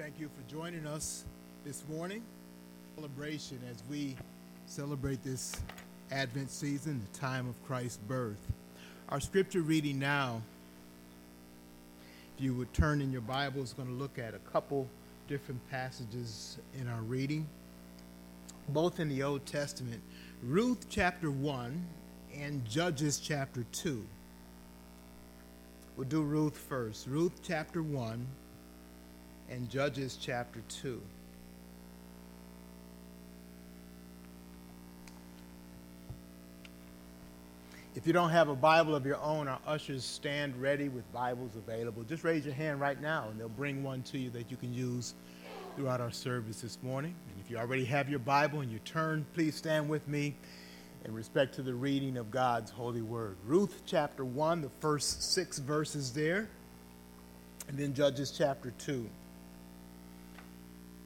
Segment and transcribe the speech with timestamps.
[0.00, 1.26] thank you for joining us
[1.62, 2.22] this morning.
[2.96, 4.16] Celebration as we
[4.64, 5.60] celebrate this
[6.10, 8.40] Advent season, the time of Christ's birth.
[9.10, 10.40] Our scripture reading now,
[12.34, 14.88] if you would turn in your Bible, is going to look at a couple
[15.28, 17.46] different passages in our reading,
[18.70, 20.00] both in the Old Testament.
[20.42, 21.86] Ruth chapter 1
[22.38, 24.02] and Judges chapter 2.
[25.98, 27.06] We'll do Ruth first.
[27.06, 28.26] Ruth chapter 1
[29.50, 31.00] and Judges chapter 2.
[37.96, 41.56] If you don't have a Bible of your own, our ushers stand ready with Bibles
[41.56, 42.04] available.
[42.04, 44.72] Just raise your hand right now and they'll bring one to you that you can
[44.72, 45.14] use
[45.74, 47.14] throughout our service this morning.
[47.28, 50.36] And if you already have your Bible and you turn, please stand with me
[51.04, 53.36] in respect to the reading of God's holy word.
[53.44, 56.48] Ruth chapter 1, the first six verses there,
[57.68, 59.10] and then Judges chapter 2.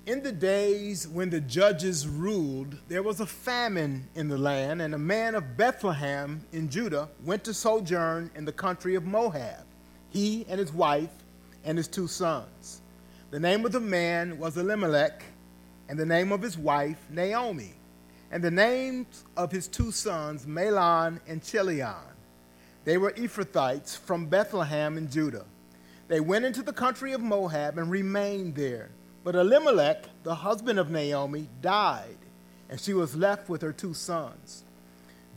[0.07, 4.95] In the days when the judges ruled, there was a famine in the land, and
[4.95, 9.65] a man of Bethlehem in Judah went to sojourn in the country of Moab,
[10.11, 11.09] he and his wife
[11.65, 12.83] and his two sons.
[13.31, 15.25] The name of the man was Elimelech,
[15.89, 17.73] and the name of his wife Naomi,
[18.31, 22.13] and the names of his two sons Mahlon and Chilion.
[22.85, 25.47] They were Ephrathites from Bethlehem in Judah.
[26.09, 28.91] They went into the country of Moab and remained there.
[29.25, 32.19] But Elimelech, the husband of Naomi, died,
[32.69, 34.65] and she was left with her two sons.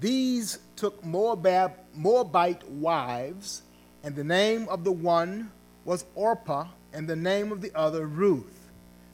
[0.01, 3.61] These took Moabite wives,
[4.03, 5.51] and the name of the one
[5.85, 8.69] was Orpah, and the name of the other Ruth.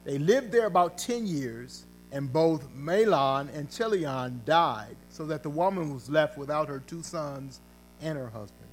[0.05, 5.49] They lived there about ten years, and both Mahlon and Chilion died, so that the
[5.49, 7.59] woman was left without her two sons
[8.01, 8.69] and her husband.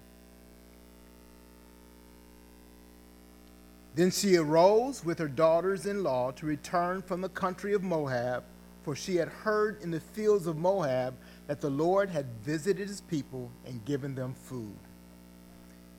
[3.95, 8.45] Then she arose with her daughters in law to return from the country of Moab,
[8.85, 11.15] for she had heard in the fields of Moab
[11.49, 14.77] that the Lord had visited his people and given them food.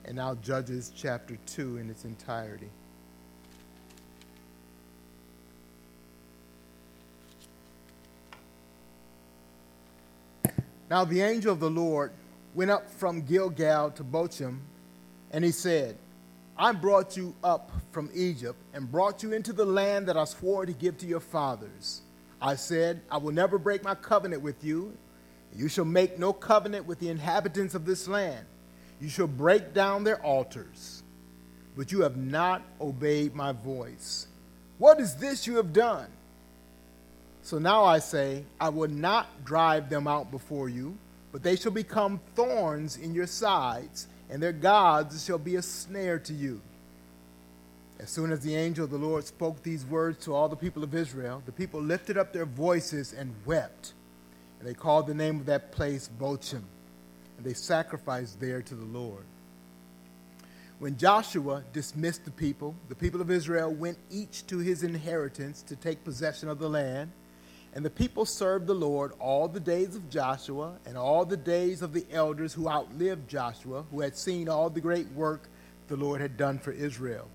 [0.04, 2.70] And now, Judges chapter 2 in its entirety.
[10.90, 12.12] Now, the angel of the Lord
[12.54, 14.58] went up from Gilgal to Bochim,
[15.30, 15.96] and he said,
[16.56, 20.66] I brought you up from Egypt and brought you into the land that I swore
[20.66, 22.02] to give to your fathers.
[22.40, 24.92] I said, I will never break my covenant with you.
[25.54, 28.44] You shall make no covenant with the inhabitants of this land.
[29.00, 31.02] You shall break down their altars.
[31.76, 34.26] But you have not obeyed my voice.
[34.78, 36.08] What is this you have done?
[37.42, 40.96] So now I say, I will not drive them out before you,
[41.32, 46.18] but they shall become thorns in your sides and their gods shall be a snare
[46.18, 46.62] to you.
[48.00, 50.82] As soon as the angel of the Lord spoke these words to all the people
[50.82, 53.92] of Israel, the people lifted up their voices and wept.
[54.58, 56.62] And they called the name of that place Bochim,
[57.36, 59.24] and they sacrificed there to the Lord.
[60.78, 65.76] When Joshua dismissed the people, the people of Israel went each to his inheritance to
[65.76, 67.10] take possession of the land.
[67.74, 71.80] And the people served the Lord all the days of Joshua and all the days
[71.80, 75.48] of the elders who outlived Joshua, who had seen all the great work
[75.88, 77.28] the Lord had done for Israel.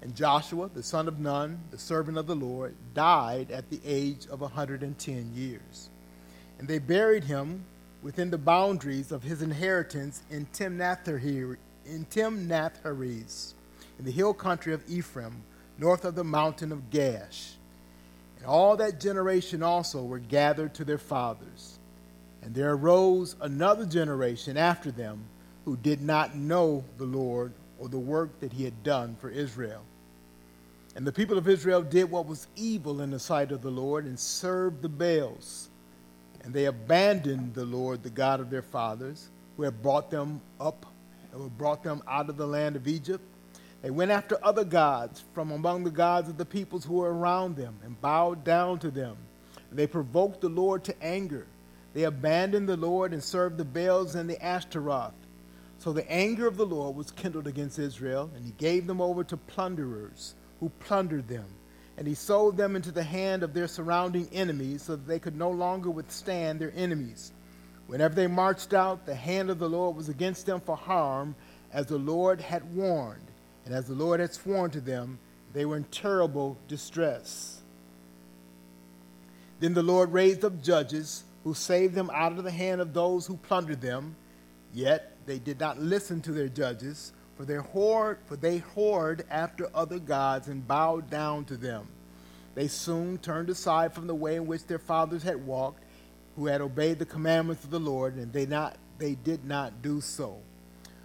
[0.00, 4.26] And Joshua, the son of Nun, the servant of the Lord, died at the age
[4.26, 5.88] of a 110 years.
[6.58, 7.64] And they buried him
[8.02, 11.56] within the boundaries of his inheritance in Timnath-Heres,
[11.86, 12.06] in,
[13.98, 15.42] in the hill country of Ephraim,
[15.78, 17.54] north of the mountain of Gaash.
[18.44, 21.78] And all that generation also were gathered to their fathers.
[22.42, 25.24] And there arose another generation after them
[25.64, 29.80] who did not know the Lord or the work that he had done for Israel.
[30.94, 34.04] And the people of Israel did what was evil in the sight of the Lord
[34.04, 35.70] and served the Baals.
[36.42, 40.84] And they abandoned the Lord, the God of their fathers, who had brought them up,
[41.32, 43.24] and who brought them out of the land of Egypt
[43.84, 47.54] they went after other gods from among the gods of the peoples who were around
[47.54, 49.18] them and bowed down to them.
[49.70, 51.46] They provoked the Lord to anger.
[51.92, 55.12] They abandoned the Lord and served the Baals and the Ashtaroth.
[55.76, 59.22] So the anger of the Lord was kindled against Israel, and he gave them over
[59.24, 61.44] to plunderers who plundered them.
[61.98, 65.36] And he sold them into the hand of their surrounding enemies so that they could
[65.36, 67.32] no longer withstand their enemies.
[67.86, 71.34] Whenever they marched out, the hand of the Lord was against them for harm,
[71.70, 73.20] as the Lord had warned.
[73.64, 75.18] And as the Lord had sworn to them,
[75.52, 77.62] they were in terrible distress.
[79.60, 83.26] Then the Lord raised up judges who saved them out of the hand of those
[83.26, 84.16] who plundered them.
[84.72, 89.68] Yet they did not listen to their judges for their whored, for they whored after
[89.74, 91.88] other gods and bowed down to them.
[92.54, 95.82] They soon turned aside from the way in which their fathers had walked,
[96.36, 100.00] who had obeyed the commandments of the Lord, and they not they did not do
[100.00, 100.38] so.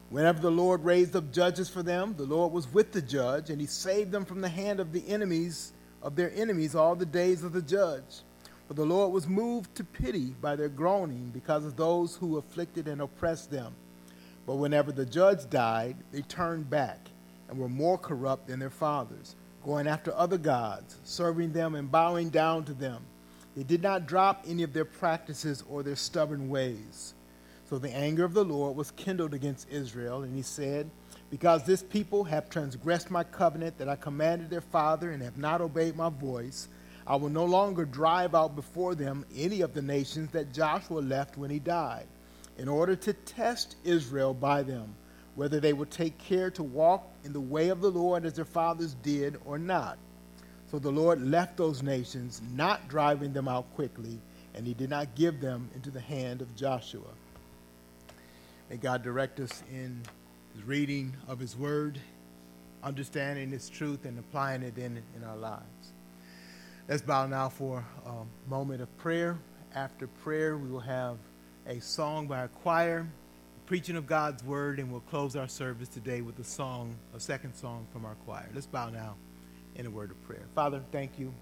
[0.10, 3.62] Whenever the Lord raised up judges for them, the Lord was with the judge, and
[3.62, 5.72] he saved them from the hand of the enemies
[6.02, 8.22] of their enemies all the days of the judge.
[8.68, 12.88] For the Lord was moved to pity by their groaning because of those who afflicted
[12.88, 13.74] and oppressed them.
[14.46, 17.10] But whenever the judge died, they turned back
[17.48, 22.30] and were more corrupt than their fathers, going after other gods, serving them and bowing
[22.30, 23.04] down to them.
[23.56, 27.14] They did not drop any of their practices or their stubborn ways.
[27.70, 30.90] So the anger of the Lord was kindled against Israel, and he said,
[31.30, 35.62] Because this people have transgressed my covenant that I commanded their father and have not
[35.62, 36.68] obeyed my voice,
[37.06, 41.38] I will no longer drive out before them any of the nations that Joshua left
[41.38, 42.08] when he died,
[42.58, 44.96] in order to test Israel by them,
[45.36, 48.46] whether they would take care to walk in the way of the Lord as their
[48.46, 50.00] fathers did or not.
[50.72, 54.20] So the Lord left those nations, not driving them out quickly,
[54.56, 57.10] and he did not give them into the hand of Joshua.
[58.70, 60.00] May God direct us in
[60.54, 62.00] his reading of his word,
[62.84, 65.94] understanding its truth, and applying it in, in our lives.
[66.88, 69.40] Let's bow now for a moment of prayer.
[69.74, 71.18] After prayer, we will have
[71.66, 73.08] a song by a choir,
[73.66, 77.56] preaching of God's word, and we'll close our service today with a song, a second
[77.56, 78.50] song from our choir.
[78.54, 79.16] Let's bow now
[79.76, 80.46] in a word of prayer.
[80.54, 81.34] Father, thank you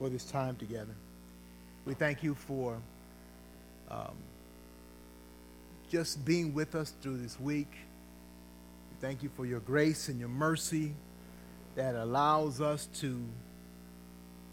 [0.00, 0.94] for this time together.
[1.84, 2.78] We thank you for
[3.88, 4.16] um,
[5.92, 7.70] just being with us through this week.
[7.70, 10.94] We thank you for your grace and your mercy
[11.74, 13.22] that allows us to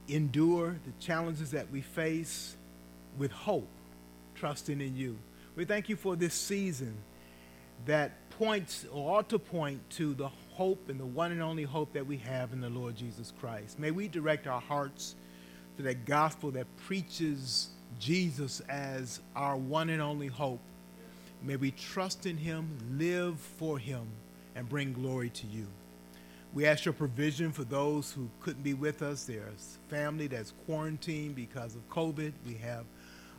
[0.09, 2.57] endure the challenges that we face
[3.17, 3.69] with hope,
[4.35, 5.17] trusting in you.
[5.55, 6.93] We thank you for this season
[7.85, 11.93] that points or ought to point to the hope and the one and only hope
[11.93, 13.79] that we have in the Lord Jesus Christ.
[13.79, 15.15] May we direct our hearts
[15.77, 20.59] to that gospel that preaches Jesus as our one and only hope
[21.41, 24.07] May we trust in him, live for him,
[24.55, 25.67] and bring glory to you.
[26.53, 29.23] We ask your provision for those who couldn't be with us.
[29.23, 32.33] There's family that's quarantined because of COVID.
[32.45, 32.85] We have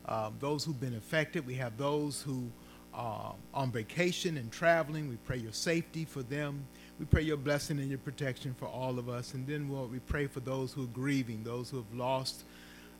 [0.06, 1.46] um, those who've been affected.
[1.46, 2.50] We have those who
[2.94, 5.08] are on vacation and traveling.
[5.08, 6.64] We pray your safety for them.
[6.98, 9.34] We pray your blessing and your protection for all of us.
[9.34, 12.44] And then we'll, we pray for those who are grieving, those who have lost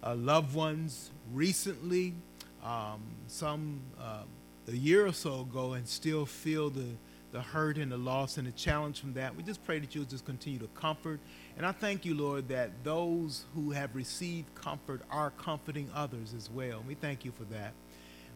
[0.02, 2.14] uh, loved ones recently,
[2.62, 3.81] um, some.
[3.99, 4.25] Uh,
[4.70, 6.87] a year or so ago and still feel the,
[7.32, 9.34] the hurt and the loss and the challenge from that.
[9.34, 11.20] We just pray that you'll just continue to comfort.
[11.56, 16.50] And I thank you, Lord, that those who have received comfort are comforting others as
[16.50, 16.84] well.
[16.87, 17.72] We thank you for that.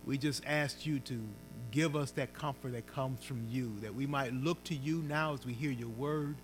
[0.04, 1.20] We just ask you to
[1.70, 5.34] give us that comfort that comes from you, that we might look to you now
[5.34, 6.36] as we hear your word.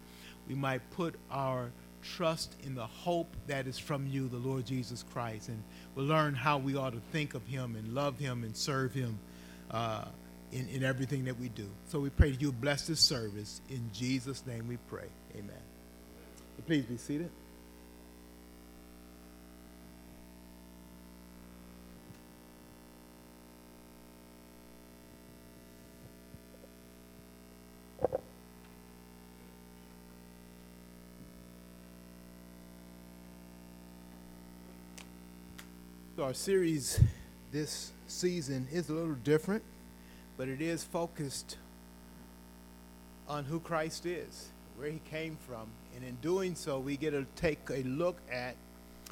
[0.48, 1.70] We might put our
[2.02, 5.62] trust in the hope that is from you, the Lord Jesus Christ, and
[5.94, 9.18] we'll learn how we ought to think of him and love him and serve him
[9.70, 10.04] uh,
[10.52, 11.68] in, in everything that we do.
[11.88, 13.60] So we pray that you bless this service.
[13.70, 15.06] In Jesus' name we pray.
[15.36, 15.50] Amen.
[16.66, 17.30] Please be seated.
[36.16, 37.00] So our series
[37.52, 39.62] this season is a little different,
[40.36, 41.56] but it is focused
[43.28, 45.68] on who Christ is, where he came from.
[45.94, 48.54] And in doing so, we get to take a look at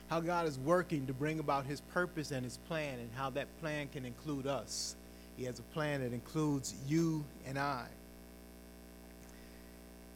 [0.09, 3.47] how God is working to bring about his purpose and his plan, and how that
[3.61, 4.97] plan can include us.
[5.37, 7.87] He has a plan that includes you and I.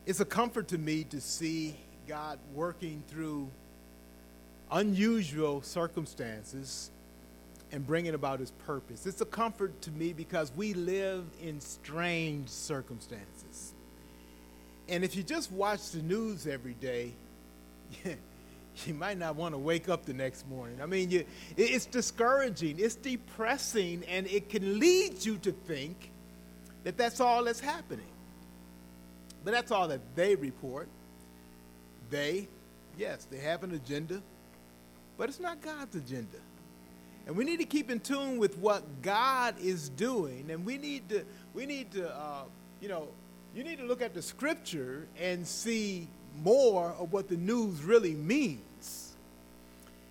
[0.07, 1.77] It's a comfort to me to see
[2.09, 3.49] God working through
[4.71, 6.91] unusual circumstances
[7.73, 9.07] and bringing about his purpose.
[9.07, 13.73] It's a comfort to me because we live in strange circumstances.
[14.89, 17.13] And if you just watch the news every day,
[18.87, 20.81] you might not want to wake up the next morning.
[20.83, 21.25] I mean, you,
[21.57, 26.11] it's discouraging, it's depressing, and it can lead you to think
[26.85, 28.05] that that's all that's happening.
[29.45, 30.89] But that's all that they report.
[32.11, 32.49] They,
[32.99, 34.21] yes, they have an agenda,
[35.17, 36.39] but it's not God's agenda.
[37.27, 40.51] And we need to keep in tune with what God is doing.
[40.51, 41.25] And we need to,
[41.55, 42.45] we need to, uh,
[42.81, 43.09] you know,
[43.55, 46.09] you need to look at the scripture and see
[46.43, 49.15] more of what the news really means.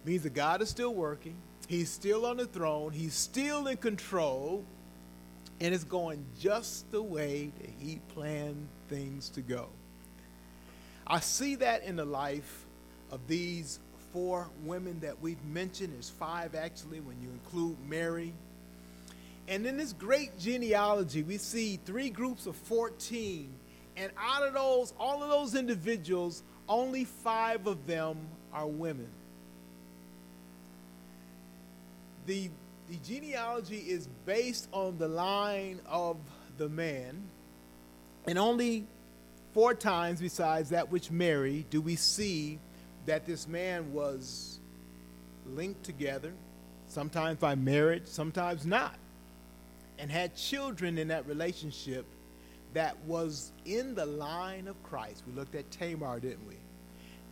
[0.04, 1.36] It means that God is still working.
[1.68, 2.92] He's still on the throne.
[2.92, 4.64] He's still in control.
[5.60, 9.68] And it's going just the way that he planned things to go.
[11.06, 12.66] I see that in the life
[13.12, 13.80] of these
[14.14, 15.94] four women that we've mentioned.
[15.94, 18.34] There's five actually when you include Mary.
[19.48, 23.52] And in this great genealogy, we see three groups of 14.
[23.98, 28.18] And out of those, all of those individuals, only five of them
[28.54, 29.10] are women.
[32.26, 32.50] The,
[32.90, 36.18] the genealogy is based on the line of
[36.58, 37.24] the man,
[38.28, 38.86] and only
[39.54, 42.60] four times besides that which Mary do we see
[43.06, 44.60] that this man was
[45.46, 46.34] linked together,
[46.88, 48.96] sometimes by marriage, sometimes not,
[50.00, 52.06] and had children in that relationship
[52.74, 55.24] that was in the line of Christ.
[55.28, 56.56] We looked at Tamar, didn't we?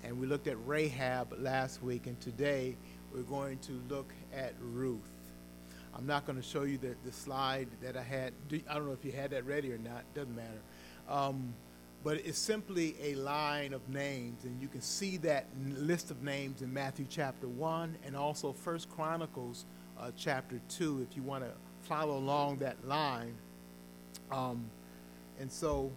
[0.04, 2.76] And we looked at Rahab last week, and today
[3.14, 5.00] we're going to look at Ruth.
[5.96, 8.34] I'm not going to show you the, the slide that I had.
[8.70, 10.62] I don't know if you had that ready or not, doesn't matter.
[11.10, 11.54] Um,
[12.04, 16.62] but it's simply a line of names, and you can see that list of names
[16.62, 19.66] in Matthew chapter 1 and also First Chronicles
[20.00, 21.52] uh, chapter 2 if you want to
[21.82, 23.34] follow along that line.
[24.32, 24.66] Um,
[25.40, 25.92] and so,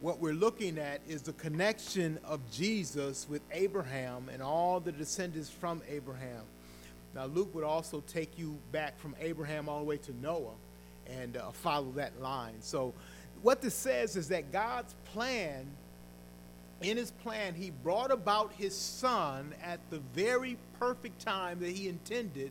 [0.00, 5.50] what we're looking at is the connection of Jesus with Abraham and all the descendants
[5.50, 6.42] from Abraham.
[7.14, 10.54] Now, Luke would also take you back from Abraham all the way to Noah
[11.06, 12.54] and uh, follow that line.
[12.60, 12.94] So,
[13.42, 15.66] what this says is that God's plan,
[16.82, 21.88] in his plan, he brought about his son at the very perfect time that he
[21.88, 22.50] intended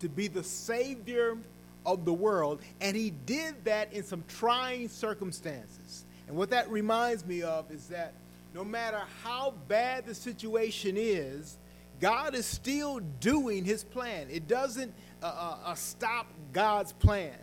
[0.00, 1.36] to be the savior
[1.84, 2.60] of the world.
[2.80, 6.04] And he did that in some trying circumstances.
[6.28, 8.12] And what that reminds me of is that
[8.54, 11.56] no matter how bad the situation is,
[12.00, 14.28] God is still doing his plan.
[14.30, 17.36] It doesn't uh, uh, uh stop God's plan,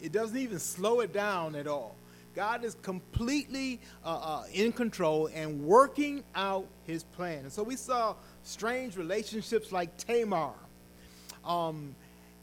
[0.00, 1.94] it doesn't even slow it down at all.
[2.34, 7.40] God is completely uh, uh, in control and working out his plan.
[7.40, 10.52] And so we saw strange relationships like Tamar.
[11.44, 11.94] Um,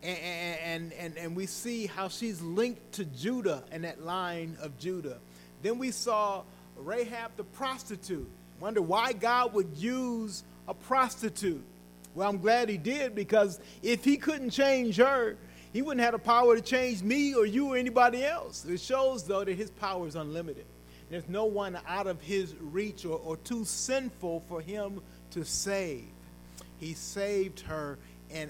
[0.03, 4.77] and, and, and, and we see how she's linked to Judah and that line of
[4.77, 5.17] Judah.
[5.63, 6.44] Then we saw
[6.77, 8.29] Rahab the prostitute.
[8.60, 11.63] Wonder why God would use a prostitute.
[12.13, 15.38] Well, I'm glad he did because if he couldn't change her,
[15.77, 18.65] he wouldn't have the power to change me or you or anybody else.
[18.65, 20.65] It shows, though, that his power is unlimited.
[21.12, 26.05] There's no one out of his reach or, or too sinful for him to save.
[26.79, 28.00] He saved her
[28.31, 28.50] and,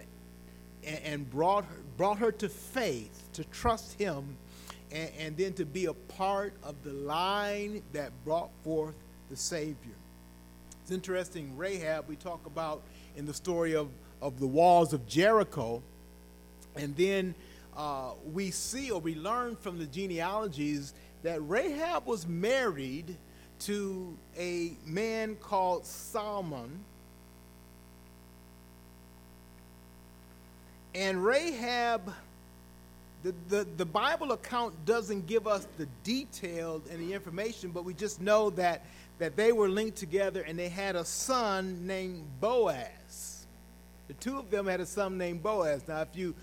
[0.85, 4.37] and brought, her, brought her to faith, to trust him,
[4.93, 8.95] and, and then to be a part of the line that brought forth
[9.29, 9.75] the Savior.
[10.81, 12.83] It's interesting, Rahab, we talk about
[13.17, 13.89] in the story of,
[14.21, 15.83] of the walls of Jericho
[16.77, 17.35] and then
[17.75, 20.93] uh, we see or we learn from the genealogies
[21.23, 23.15] that Rahab was married
[23.59, 26.79] to a man called Salmon.
[30.95, 32.11] And Rahab,
[33.23, 37.93] the, the, the Bible account doesn't give us the detailed and the information, but we
[37.93, 38.85] just know that,
[39.19, 43.45] that they were linked together and they had a son named Boaz.
[44.07, 45.87] The two of them had a son named Boaz.
[45.87, 46.33] Now, if you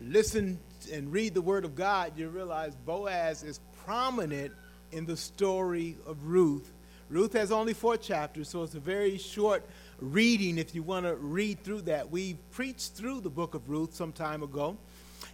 [0.00, 0.58] listen
[0.92, 4.52] and read the Word of God, you realize Boaz is prominent
[4.92, 6.72] in the story of Ruth.
[7.10, 9.64] Ruth has only four chapters, so it's a very short
[9.98, 12.10] reading if you want to read through that.
[12.10, 14.76] We preached through the book of Ruth some time ago,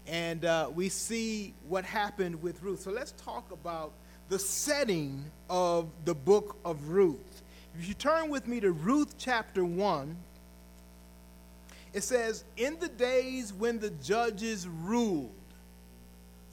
[0.07, 2.81] and uh, we see what happened with Ruth.
[2.81, 3.93] So let's talk about
[4.29, 7.43] the setting of the book of Ruth.
[7.77, 10.17] If you turn with me to Ruth chapter 1,
[11.95, 15.31] it says, In the days when the judges ruled.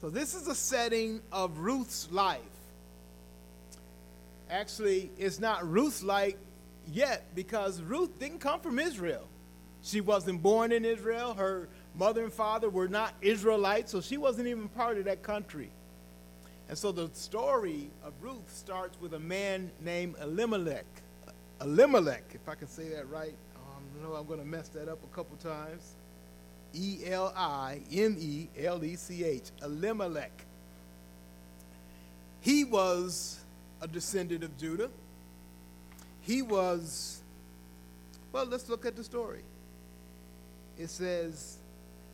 [0.00, 2.40] So this is a setting of Ruth's life.
[4.48, 6.34] Actually, it's not Ruth's life
[6.90, 9.26] yet because Ruth didn't come from Israel.
[9.82, 11.34] She wasn't born in Israel.
[11.34, 15.70] Her mother and father were not Israelites, so she wasn't even part of that country.
[16.68, 20.86] And so the story of Ruth starts with a man named Elimelech.
[21.60, 23.34] Elimelech, if I can say that right
[24.00, 25.94] know I'm going to mess that up a couple times.
[26.74, 30.44] E L I M E L E C H, Elimelech.
[32.40, 33.40] He was
[33.80, 34.90] a descendant of Judah.
[36.22, 37.20] He was,
[38.32, 39.42] well, let's look at the story.
[40.78, 41.58] It says,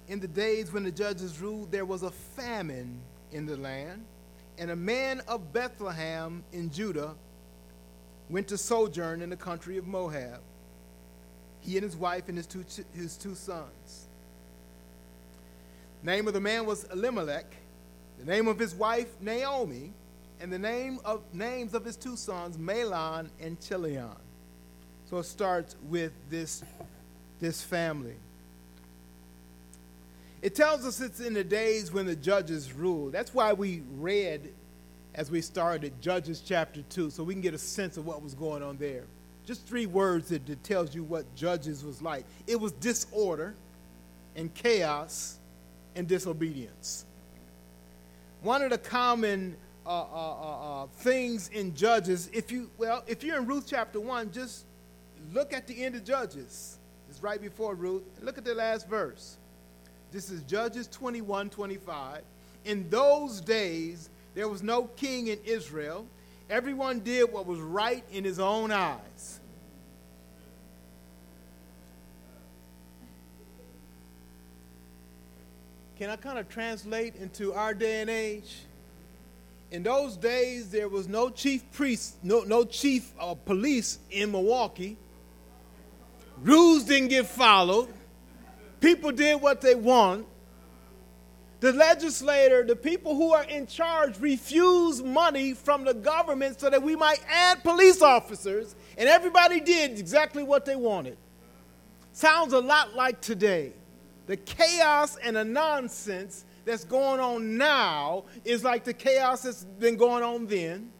[0.08, 3.00] In the days when the judges ruled, there was a famine
[3.32, 4.04] in the land,
[4.58, 7.14] and a man of Bethlehem in Judah
[8.28, 10.40] went to sojourn in the country of Moab
[11.60, 14.06] he and his wife and his two, his two sons.
[16.02, 17.54] name of the man was Elimelech,
[18.18, 19.92] the name of his wife Naomi,
[20.40, 24.10] and the name of names of his two sons Mahlon and Chilion.
[25.10, 26.62] So it starts with this,
[27.40, 28.16] this family.
[30.40, 33.12] It tells us it's in the days when the judges ruled.
[33.12, 34.52] That's why we read
[35.14, 38.34] as we started Judges chapter 2, so we can get a sense of what was
[38.34, 39.02] going on there.
[39.48, 42.26] Just three words that, that tells you what Judges was like.
[42.46, 43.54] It was disorder
[44.36, 45.38] and chaos
[45.96, 47.06] and disobedience.
[48.42, 53.24] One of the common uh, uh, uh, uh, things in Judges, if you well, if
[53.24, 54.66] you're in Ruth chapter one, just
[55.32, 56.76] look at the end of Judges.
[57.08, 58.02] It's right before Ruth.
[58.20, 59.38] Look at the last verse.
[60.12, 62.20] This is Judges 21, 25.
[62.66, 66.06] In those days, there was no king in Israel.
[66.50, 69.40] Everyone did what was right in his own eyes.
[75.98, 78.62] Can I kind of translate into our day and age?
[79.70, 84.96] In those days, there was no chief priest, no, no chief of police in Milwaukee.
[86.40, 87.88] Rules didn't get followed.
[88.80, 90.26] People did what they want.
[91.60, 96.82] The legislator, the people who are in charge, refused money from the government so that
[96.82, 101.16] we might add police officers, and everybody did exactly what they wanted.
[102.12, 103.72] Sounds a lot like today.
[104.26, 109.96] The chaos and the nonsense that's going on now is like the chaos that's been
[109.96, 110.92] going on then,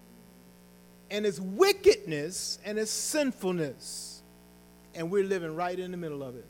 [1.11, 4.23] and it's wickedness and it's sinfulness,
[4.95, 6.47] and we're living right in the middle of it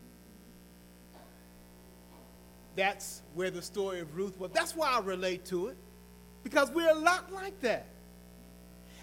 [2.78, 4.52] that's where the story of Ruth was.
[4.52, 5.76] That's why I relate to it,
[6.44, 7.87] because we're a lot like that.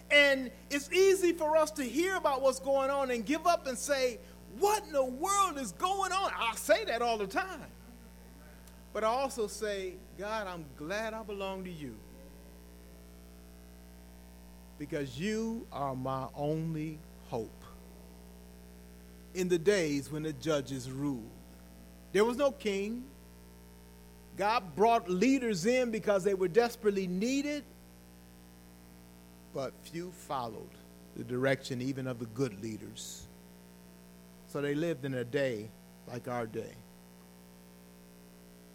[0.10, 3.78] And it's easy for us to hear about what's going on and give up and
[3.78, 4.20] say,
[4.60, 6.32] What in the world is going on?
[6.38, 7.64] I say that all the time.
[8.94, 11.98] But I also say, God, I'm glad I belong to you.
[14.80, 17.52] Because you are my only hope.
[19.34, 21.30] In the days when the judges ruled,
[22.14, 23.04] there was no king,
[24.38, 27.64] God brought leaders in because they were desperately needed,
[29.54, 30.70] but few followed
[31.16, 33.28] the direction even of the good leaders.
[34.48, 35.70] So they lived in a day
[36.08, 36.74] like our day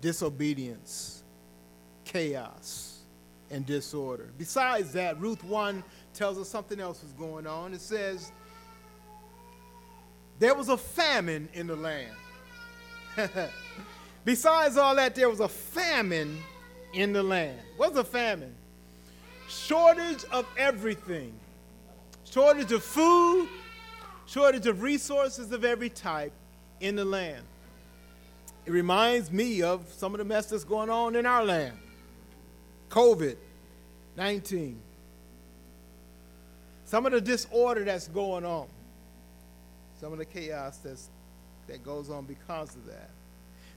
[0.00, 1.22] disobedience,
[2.04, 3.00] chaos,
[3.50, 4.30] and disorder.
[4.38, 7.74] Besides that, Ruth 1 tells us something else was going on.
[7.74, 8.32] It says,
[10.38, 12.14] There was a famine in the land.
[14.24, 16.38] Besides all that, there was a famine
[16.92, 17.58] in the land.
[17.76, 18.54] What's a famine?
[19.48, 21.32] Shortage of everything.
[22.24, 23.48] Shortage of food,
[24.26, 26.32] shortage of resources of every type
[26.80, 27.44] in the land.
[28.66, 31.76] It reminds me of some of the mess that's going on in our land.
[32.90, 33.36] COVID
[34.16, 34.80] 19.
[36.84, 38.66] Some of the disorder that's going on.
[40.00, 41.08] Some of the chaos that's,
[41.68, 43.10] that goes on because of that.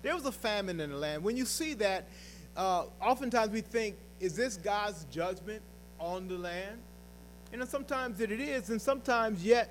[0.04, 1.24] There was a famine in the land.
[1.24, 2.08] When you see that,
[2.56, 5.62] uh, oftentimes we think, is this God's judgment
[5.98, 6.80] on the land?
[7.52, 9.70] And sometimes it is, and sometimes yet,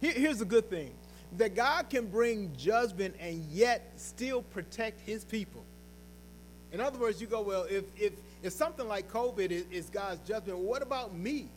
[0.00, 0.92] here, here's a good thing
[1.38, 5.64] that God can bring judgment and yet still protect his people.
[6.72, 10.20] In other words, you go, well, if, if, if something like COVID is, is God's
[10.28, 11.48] judgment, well, what about me?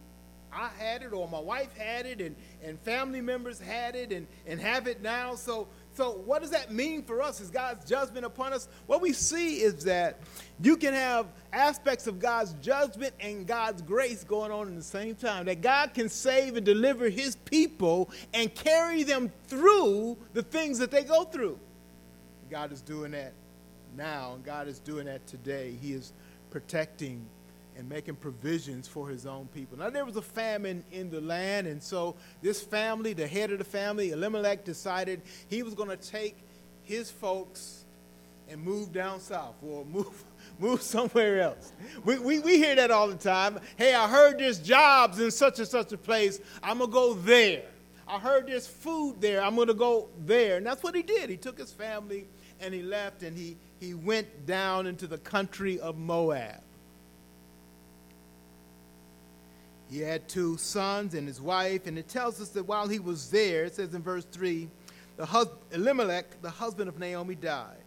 [0.51, 4.27] I had it, or my wife had it, and, and family members had it, and,
[4.47, 5.35] and have it now.
[5.35, 7.39] So, so, what does that mean for us?
[7.39, 8.67] Is God's judgment upon us?
[8.85, 10.19] What we see is that
[10.61, 15.15] you can have aspects of God's judgment and God's grace going on at the same
[15.15, 15.45] time.
[15.45, 20.91] That God can save and deliver his people and carry them through the things that
[20.91, 21.59] they go through.
[22.49, 23.33] God is doing that
[23.95, 25.77] now, and God is doing that today.
[25.81, 26.13] He is
[26.51, 27.25] protecting
[27.77, 29.77] and making provisions for his own people.
[29.77, 33.59] Now, there was a famine in the land, and so this family, the head of
[33.59, 36.35] the family, Elimelech, decided he was going to take
[36.83, 37.83] his folks
[38.49, 40.23] and move down south or move,
[40.59, 41.71] move somewhere else.
[42.03, 43.59] We, we, we hear that all the time.
[43.75, 46.39] Hey, I heard there's jobs in such and such a place.
[46.63, 47.63] I'm going to go there.
[48.07, 49.43] I heard there's food there.
[49.43, 50.57] I'm going to go there.
[50.57, 51.29] And that's what he did.
[51.29, 52.25] He took his family
[52.59, 56.61] and he left and he, he went down into the country of Moab.
[59.89, 63.29] He had two sons and his wife, and it tells us that while he was
[63.29, 64.67] there, it says in verse 3,
[65.17, 67.77] the hus- Elimelech, the husband of Naomi, died.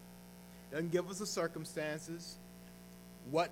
[0.70, 2.36] Doesn't give us the circumstances,
[3.30, 3.50] what,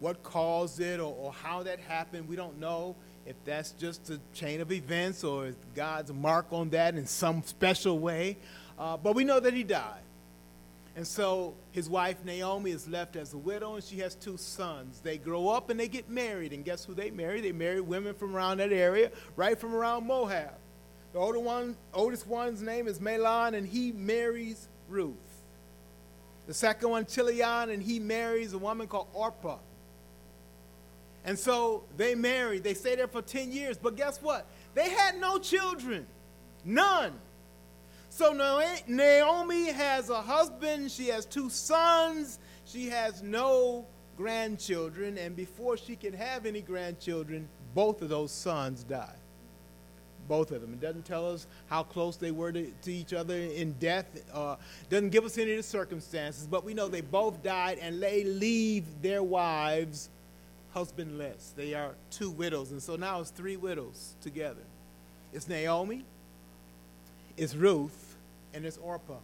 [0.00, 2.28] what caused it, or, or how that happened.
[2.28, 6.94] We don't know if that's just a chain of events or God's mark on that
[6.94, 8.36] in some special way.
[8.78, 10.03] Uh, but we know that he died.
[10.96, 15.00] And so his wife Naomi is left as a widow, and she has two sons.
[15.00, 16.52] They grow up and they get married.
[16.52, 17.40] And guess who they marry?
[17.40, 20.54] They marry women from around that area, right from around Moab.
[21.12, 25.14] The older one, oldest one's name is Mahlon, and he marries Ruth.
[26.46, 29.58] The second one, Chilion, and he marries a woman called Orpah.
[31.24, 32.58] And so they marry.
[32.58, 33.78] They stay there for 10 years.
[33.78, 34.46] But guess what?
[34.74, 36.06] They had no children.
[36.64, 37.12] None.
[38.14, 38.32] So
[38.86, 45.96] Naomi has a husband, she has two sons, she has no grandchildren, and before she
[45.96, 49.16] can have any grandchildren, both of those sons die.
[50.28, 50.74] Both of them.
[50.74, 54.06] It doesn't tell us how close they were to, to each other in death.
[54.32, 54.56] Uh,
[54.90, 58.22] doesn't give us any of the circumstances, but we know they both died and they
[58.22, 60.08] leave their wives
[60.72, 61.52] husbandless.
[61.56, 64.62] They are two widows, and so now it's three widows together.
[65.32, 66.04] It's Naomi,
[67.36, 68.03] it's Ruth
[68.54, 69.18] and it's Orpah.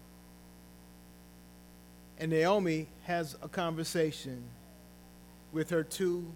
[2.19, 4.43] And Naomi has a conversation
[5.53, 6.27] with her two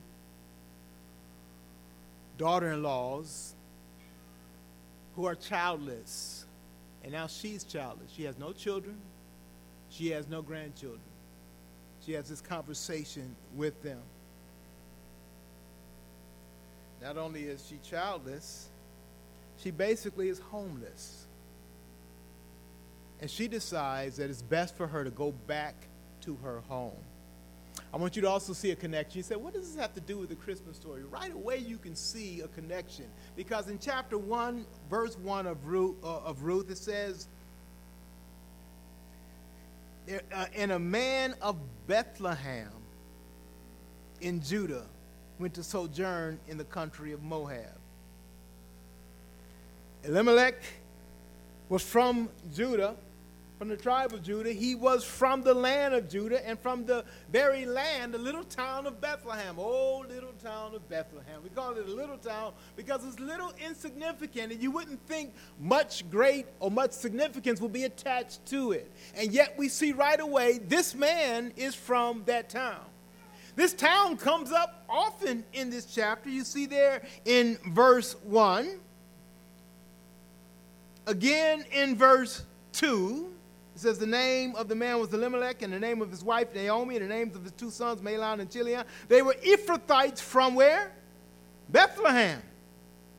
[2.39, 3.55] daughter in laws
[5.17, 6.47] who are childless.
[7.03, 8.11] And now she's childless.
[8.17, 8.97] She has no children,
[9.91, 11.01] she has no grandchildren.
[12.07, 14.01] She has this conversation with them.
[17.03, 18.69] Not only is she childless,
[19.59, 21.27] she basically is homeless.
[23.21, 25.75] And she decides that it's best for her to go back
[26.23, 26.93] to her home.
[27.93, 29.19] I want you to also see a connection.
[29.19, 31.05] You say, what does this have to do with the Christmas story?
[31.05, 33.07] Right away, you can see a connection.
[33.37, 37.29] Because in chapter 1, verse 1 of Ruth, uh, of Ruth it says,
[40.11, 42.73] uh, And a man of Bethlehem
[44.21, 44.87] in Judah
[45.39, 47.79] went to sojourn in the country of Moab.
[50.05, 50.63] Elimelech
[51.69, 52.97] was from Judah,
[53.65, 54.53] from the tribe of Judah.
[54.53, 58.87] He was from the land of Judah and from the very land, the little town
[58.87, 59.57] of Bethlehem.
[59.59, 61.41] Oh, little town of Bethlehem.
[61.43, 66.11] We call it a little town because it's little insignificant and you wouldn't think much
[66.11, 68.93] great or much significance will be attached to it.
[69.17, 72.85] And yet we see right away this man is from that town.
[73.57, 76.29] This town comes up often in this chapter.
[76.29, 78.79] You see there in verse 1.
[81.07, 83.31] Again in verse 2,
[83.75, 86.55] it says the name of the man was Elimelech, and the name of his wife
[86.55, 88.85] Naomi, and the names of his two sons Mahlon and Chilion.
[89.09, 90.93] They were Ephrathites from where?
[91.69, 92.41] Bethlehem.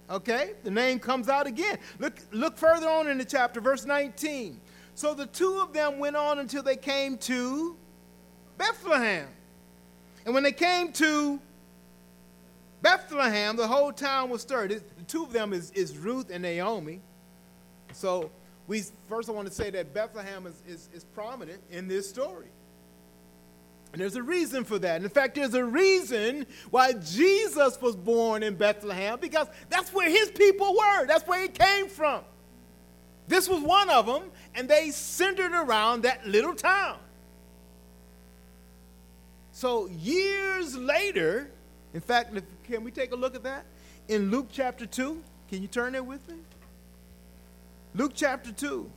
[0.09, 1.77] Okay, the name comes out again.
[1.99, 4.61] Look, look further on in the chapter, verse 19.
[4.93, 7.75] So the two of them went on until they came to
[8.57, 9.27] Bethlehem.
[10.25, 11.39] And when they came to
[12.81, 14.69] Bethlehem, the whole town was stirred.
[14.69, 17.01] The two of them is, is Ruth and Naomi.
[17.91, 18.29] So
[18.67, 22.47] we first I want to say that Bethlehem is, is, is prominent in this story.
[23.93, 24.97] And there's a reason for that.
[24.97, 30.10] And in fact, there's a reason why Jesus was born in Bethlehem because that's where
[30.10, 31.06] his people were.
[31.06, 32.21] That's where he came from.
[33.28, 34.23] This was one of them,
[34.54, 36.97] and they centered around that little town.
[39.51, 41.49] So years later,
[41.93, 43.65] in fact, can we take a look at that?
[44.10, 46.36] In Luke chapter 2, can you turn there with me?
[47.95, 48.89] Luke chapter 2,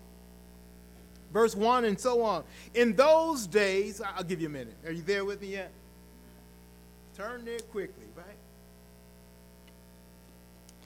[1.33, 2.43] verse 1 and so on.
[2.75, 4.75] In those days, I'll give you a minute.
[4.85, 5.71] Are you there with me yet?
[7.17, 8.27] Turn there quickly, right?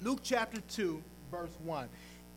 [0.02, 1.88] Luke chapter 2, verse 1.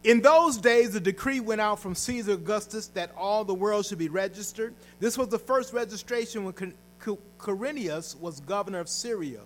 [0.06, 3.98] In those days, a decree went out from Caesar Augustus that all the world should
[3.98, 4.74] be registered.
[5.00, 6.74] This was the first registration when
[7.40, 9.42] Quirinius was governor of Syria.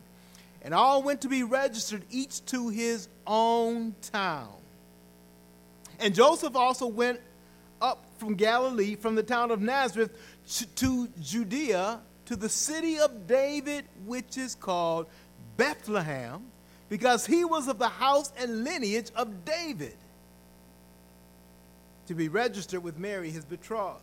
[0.61, 4.58] And all went to be registered, each to his own town.
[5.99, 7.19] And Joseph also went
[7.81, 10.17] up from Galilee, from the town of Nazareth,
[10.75, 15.07] to Judea, to the city of David, which is called
[15.57, 16.43] Bethlehem,
[16.89, 19.95] because he was of the house and lineage of David,
[22.07, 24.01] to be registered with Mary, his betrothed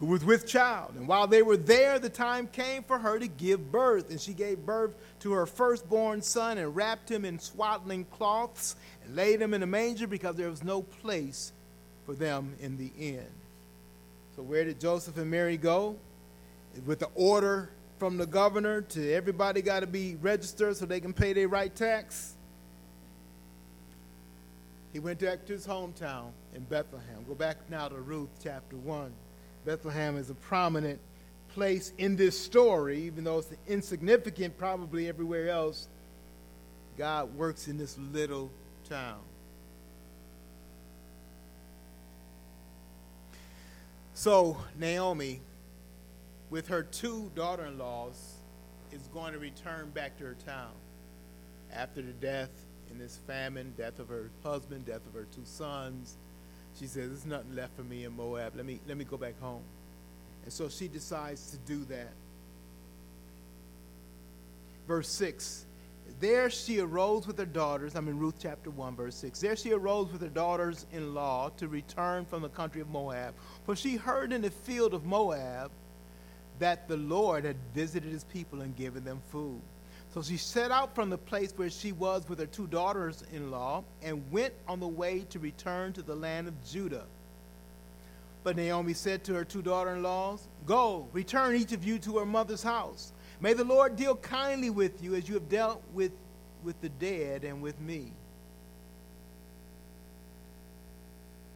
[0.00, 0.92] who was with child.
[0.96, 4.10] And while they were there, the time came for her to give birth.
[4.10, 9.16] And she gave birth to her firstborn son and wrapped him in swaddling cloths and
[9.16, 11.52] laid him in a manger because there was no place
[12.04, 13.26] for them in the inn.
[14.36, 15.96] So, where did Joseph and Mary go?
[16.84, 21.14] With the order from the governor to everybody got to be registered so they can
[21.14, 22.34] pay their right tax.
[24.92, 27.24] He went back to his hometown in Bethlehem.
[27.26, 29.10] Go back now to Ruth chapter 1.
[29.66, 30.98] Bethlehem is a prominent
[31.50, 35.88] place in this story, even though it's insignificant probably everywhere else.
[36.96, 38.50] God works in this little
[38.88, 39.18] town.
[44.14, 45.40] So, Naomi
[46.50, 48.34] with her two daughter in laws,
[48.92, 50.70] is going to return back to her town
[51.72, 52.50] after the death
[52.90, 56.16] in this famine, death of her husband, death of her two sons.
[56.78, 58.54] She says, There's nothing left for me in Moab.
[58.56, 59.62] Let me, let me go back home.
[60.44, 62.12] And so she decides to do that.
[64.86, 65.66] Verse 6
[66.20, 67.94] There she arose with her daughters.
[67.94, 69.40] I'm in Ruth chapter 1, verse 6.
[69.40, 73.34] There she arose with her daughters in law to return from the country of Moab.
[73.64, 75.70] For she heard in the field of Moab
[76.58, 79.60] that the Lord had visited his people and given them food.
[80.16, 83.50] So she set out from the place where she was with her two daughters in
[83.50, 87.04] law and went on the way to return to the land of Judah.
[88.42, 92.16] But Naomi said to her two daughter in laws, Go, return each of you to
[92.16, 93.12] her mother's house.
[93.42, 96.12] May the Lord deal kindly with you as you have dealt with,
[96.64, 98.10] with the dead and with me.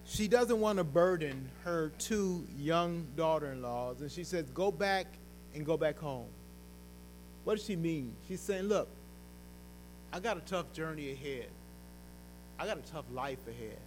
[0.05, 4.71] She doesn't want to burden her two young daughter in laws, and she says, Go
[4.71, 5.07] back
[5.55, 6.29] and go back home.
[7.45, 8.15] What does she mean?
[8.29, 8.89] She's saying, Look,
[10.13, 11.49] I got a tough journey ahead.
[12.59, 13.79] I got a tough life ahead.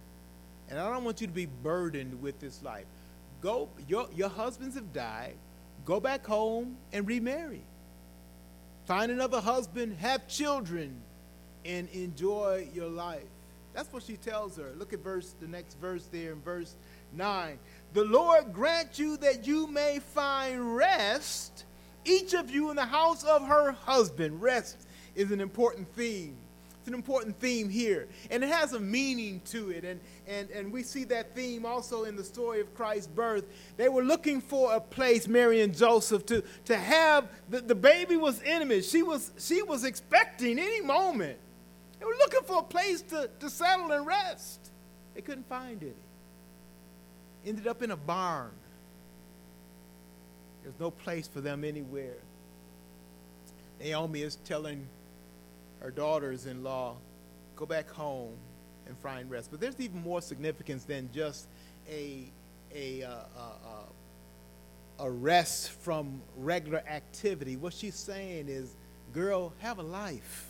[0.68, 2.86] And I don't want you to be burdened with this life.
[3.40, 5.34] Go, your, your husbands have died.
[5.84, 7.62] Go back home and remarry.
[8.86, 10.96] Find another husband, have children,
[11.64, 13.22] and enjoy your life.
[13.74, 14.72] That's what she tells her.
[14.78, 16.74] Look at verse, the next verse there in verse
[17.12, 17.58] 9.
[17.92, 21.64] The Lord grant you that you may find rest
[22.04, 24.40] each of you in the house of her husband.
[24.42, 26.36] Rest is an important theme.
[26.84, 28.08] It's an important theme here.
[28.30, 29.84] And it has a meaning to it.
[29.84, 33.44] And, and, and we see that theme also in the story of Christ's birth.
[33.78, 38.18] They were looking for a place, Mary and Joseph, to, to have the, the baby
[38.18, 38.84] was intimate.
[38.84, 41.38] She was, she was expecting any moment.
[42.00, 44.70] They were looking for a place to, to settle and rest.
[45.14, 45.92] They couldn't find any.
[47.46, 48.50] Ended up in a barn.
[50.64, 52.16] There's no place for them anywhere.
[53.80, 54.86] Naomi is telling
[55.80, 56.96] her daughters in law,
[57.54, 58.32] go back home
[58.86, 59.50] and find rest.
[59.50, 61.46] But there's even more significance than just
[61.88, 62.24] a,
[62.74, 63.40] a, uh, uh,
[64.98, 67.56] uh, a rest from regular activity.
[67.56, 68.74] What she's saying is,
[69.12, 70.46] girl, have a life.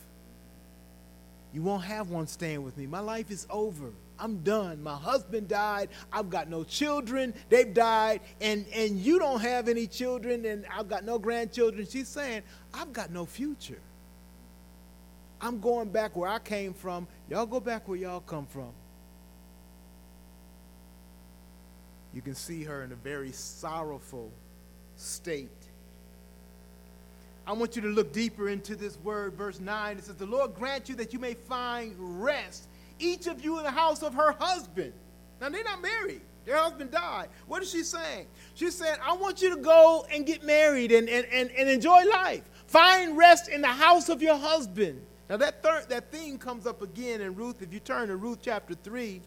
[1.53, 2.87] You won't have one staying with me.
[2.87, 3.91] My life is over.
[4.19, 4.83] I'm done.
[4.83, 5.89] My husband died.
[6.13, 7.35] I've got no children.
[7.49, 8.21] They've died.
[8.41, 11.87] And, and you don't have any children, and I've got no grandchildren.
[11.89, 13.81] She's saying, I've got no future.
[15.41, 17.07] I'm going back where I came from.
[17.29, 18.71] Y'all go back where y'all come from.
[22.15, 24.31] You can see her in a very sorrowful
[24.97, 25.51] state.
[27.47, 29.99] I want you to look deeper into this word, verse 9.
[29.99, 33.65] It says, The Lord grant you that you may find rest each of you in
[33.65, 34.93] the house of her husband.
[35.41, 36.21] Now, they're not married.
[36.45, 37.29] Their husband died.
[37.47, 38.27] What is she saying?
[38.55, 42.05] She's saying, I want you to go and get married and, and, and, and enjoy
[42.05, 42.43] life.
[42.67, 45.01] Find rest in the house of your husband.
[45.29, 47.63] Now, that, third, that theme comes up again in Ruth.
[47.63, 49.23] If you turn to Ruth chapter 3,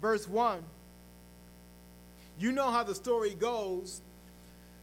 [0.00, 0.62] verse 1,
[2.38, 4.00] you know how the story goes.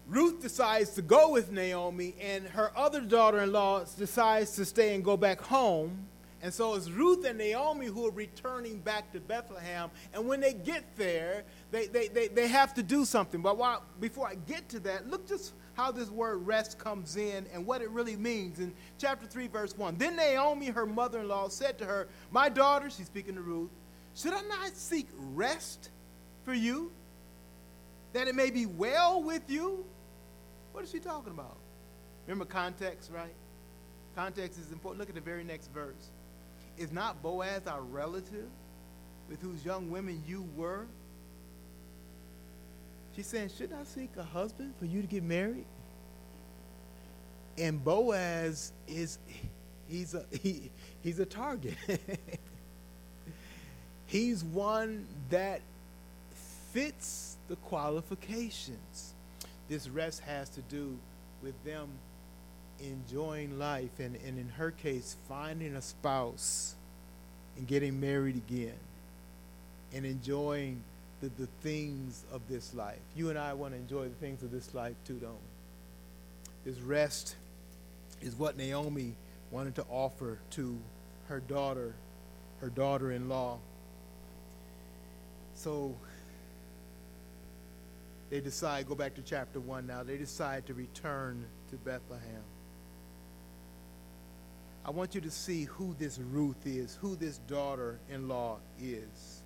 [0.10, 4.96] Ruth decides to go with Naomi, and her other daughter in law decides to stay
[4.96, 6.08] and go back home.
[6.42, 9.92] And so it's Ruth and Naomi who are returning back to Bethlehem.
[10.14, 13.42] And when they get there, they, they, they, they have to do something.
[13.42, 17.46] But while, before I get to that, look just how this word rest comes in
[17.54, 18.60] and what it really means.
[18.60, 19.98] In chapter 3, verse 1.
[19.98, 23.70] Then Naomi, her mother in law, said to her, My daughter, she's speaking to Ruth,
[24.16, 25.90] should I not seek rest
[26.46, 26.92] for you,
[28.14, 29.86] that it may be well with you?
[30.80, 31.58] What is she talking about?
[32.26, 33.34] Remember context, right?
[34.16, 35.02] Context is important.
[35.02, 36.10] Look at the very next verse.
[36.78, 38.48] Is not Boaz our relative
[39.30, 40.86] with whose young women you were?
[43.14, 45.66] She's saying, Should I seek a husband for you to get married?
[47.58, 49.20] And Boaz is
[49.86, 51.76] he's a he, he's a target.
[54.06, 55.60] he's one that
[56.72, 59.14] fits the qualifications
[59.70, 60.98] this rest has to do
[61.42, 61.88] with them
[62.82, 66.76] enjoying life and, and in her case finding a spouse
[67.58, 68.78] and getting married again
[69.94, 70.82] and enjoying
[71.22, 73.00] the, the things of this life.
[73.16, 76.72] You and i want to enjoy the things of this life too don't we?
[76.72, 77.36] This rest
[78.22, 79.14] is what naomi
[79.52, 80.78] wanted to offer to
[81.28, 81.94] her daughter
[82.62, 83.58] her daughter-in-law.
[85.56, 85.96] So
[88.30, 92.44] they decide, go back to chapter 1 now, they decide to return to Bethlehem.
[94.86, 99.42] I want you to see who this Ruth is, who this daughter in law is.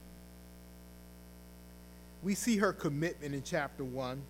[2.23, 4.21] we see her commitment in chapter 1.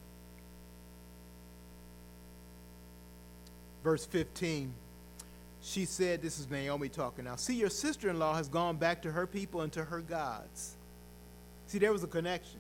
[3.84, 4.74] Verse 15.
[5.62, 7.36] She said, This is Naomi talking now.
[7.36, 10.76] See, your sister in law has gone back to her people and to her gods.
[11.68, 12.60] See, there was a connection.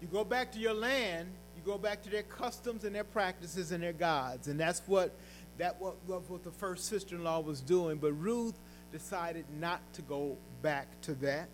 [0.00, 3.72] You go back to your land, you go back to their customs and their practices
[3.72, 4.48] and their gods.
[4.48, 5.12] And that's what
[5.58, 7.98] that what, what the first sister-in-law was doing.
[7.98, 8.58] But Ruth
[8.92, 11.48] decided not to go back to that.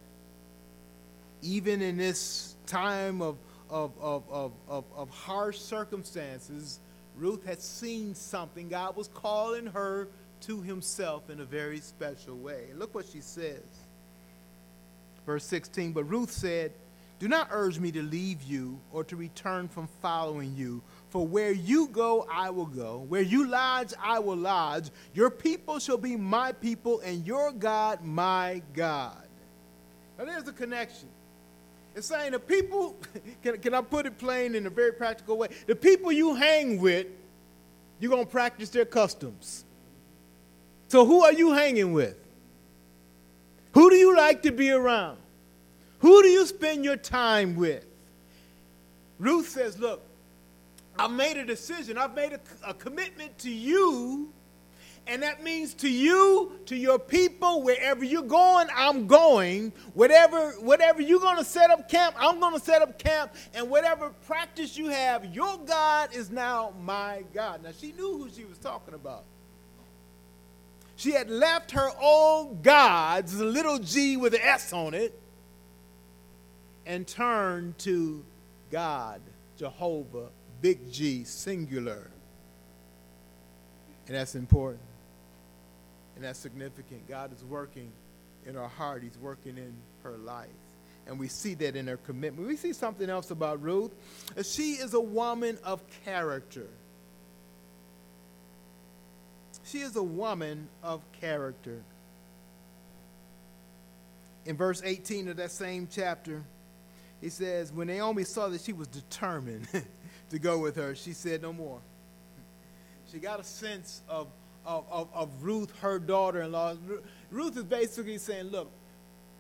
[1.43, 3.37] Even in this time of,
[3.69, 6.79] of, of, of, of, of harsh circumstances,
[7.17, 8.69] Ruth had seen something.
[8.69, 10.09] God was calling her
[10.43, 12.67] to himself in a very special way.
[12.75, 13.65] Look what she says.
[15.25, 16.73] Verse 16, but Ruth said,
[17.19, 20.83] do not urge me to leave you or to return from following you.
[21.09, 23.07] For where you go, I will go.
[23.09, 24.91] Where you lodge, I will lodge.
[25.15, 29.17] Your people shall be my people, and your God, my God.
[30.19, 31.09] Now, there's a connection.
[31.95, 32.97] It's saying the people,
[33.43, 35.49] can, can I put it plain in a very practical way?
[35.67, 37.07] The people you hang with,
[37.99, 39.65] you're going to practice their customs.
[40.89, 42.17] So, who are you hanging with?
[43.73, 45.19] Who do you like to be around?
[46.01, 47.85] Who do you spend your time with?
[49.19, 50.03] Ruth says, Look,
[50.99, 51.99] I've made a decision.
[51.99, 54.33] I've made a, a, commitment to you.
[55.09, 59.73] And that means to you, to your people, wherever you're going, I'm going.
[59.95, 63.35] Whatever, whatever you're going to set up camp, I'm going to set up camp.
[63.55, 67.63] And whatever practice you have, your God is now my God.
[67.63, 69.25] Now, she knew who she was talking about.
[70.97, 75.21] She had left her old gods, the little g with an S on it,
[76.87, 78.25] and turn to
[78.71, 79.21] God,
[79.59, 80.29] Jehovah,
[80.63, 82.11] big G, singular.
[84.07, 84.81] And that's important.
[86.15, 87.09] And that's significant.
[87.09, 87.91] God is working
[88.47, 90.49] in her heart, He's working in her life.
[91.09, 92.49] And we see that in her commitment.
[92.49, 93.93] We see something else about Ruth.
[94.45, 96.67] She is a woman of character.
[99.65, 101.83] She is a woman of character.
[104.45, 106.45] In verse 18 of that same chapter,
[107.27, 109.67] he says, when Naomi saw that she was determined
[110.31, 111.81] to go with her, she said no more.
[113.11, 114.29] She got a sense of,
[114.65, 116.77] of, of, of Ruth, her daughter in law.
[117.33, 118.71] Ruth is basically saying, Look,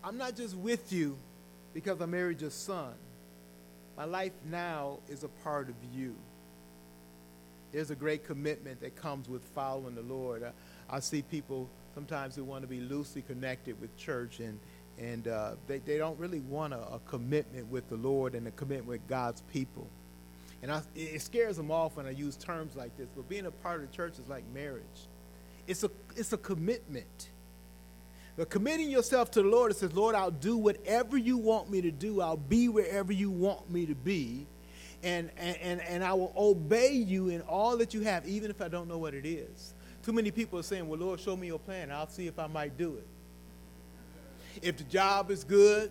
[0.03, 1.17] I'm not just with you
[1.75, 2.93] because I married your son.
[3.97, 6.17] My life now is a part of you.
[7.71, 10.43] There's a great commitment that comes with following the Lord.
[10.43, 14.59] I, I see people sometimes who want to be loosely connected with church and
[14.99, 18.51] and uh, they, they don't really want a, a, commitment with the Lord and a
[18.53, 19.87] commitment with God's people.
[20.63, 23.51] And I, it scares them off when I use terms like this, but being a
[23.51, 24.85] part of the church is like marriage.
[25.67, 27.29] It's a, it's a commitment.
[28.37, 31.83] But committing yourself to the Lord, it says, Lord, I'll do whatever you want me
[31.83, 32.21] to do.
[32.21, 34.47] I'll be wherever you want me to be.
[35.03, 38.63] And, and, and, and I will obey you in all that you have, even if
[38.63, 39.75] I don't know what it is.
[40.03, 41.91] Too many people are saying, Well, Lord, show me your plan.
[41.91, 43.07] I'll see if I might do it
[44.63, 45.91] if the job is good,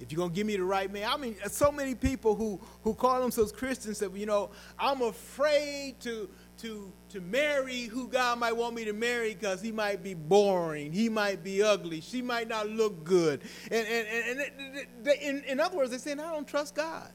[0.00, 1.08] if you're going to give me the right man.
[1.08, 6.00] I mean, so many people who, who call themselves Christians say, you know, I'm afraid
[6.00, 6.28] to,
[6.62, 10.90] to, to marry who God might want me to marry because he might be boring.
[10.92, 12.00] He might be ugly.
[12.00, 13.42] She might not look good.
[13.70, 17.12] And, and, and, and they, in, in other words, they're saying, I don't trust God.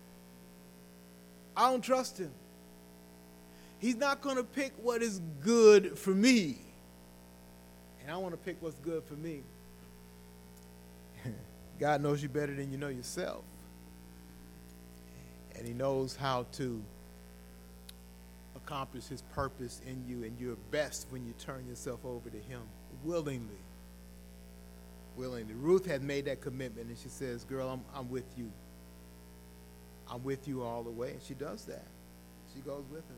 [1.57, 2.31] I don't trust him.
[3.79, 6.59] He's not going to pick what is good for me.
[8.01, 9.41] And I want to pick what's good for me.
[11.79, 13.43] God knows you better than you know yourself.
[15.55, 16.81] And He knows how to
[18.55, 22.61] accomplish His purpose in you, and you're best when you turn yourself over to Him
[23.03, 23.47] willingly.
[25.15, 25.53] Willingly.
[25.53, 28.51] Ruth had made that commitment, and she says, Girl, I'm, I'm with you.
[30.11, 31.11] I'm with you all the way.
[31.11, 31.85] And she does that.
[32.53, 33.17] She goes with him.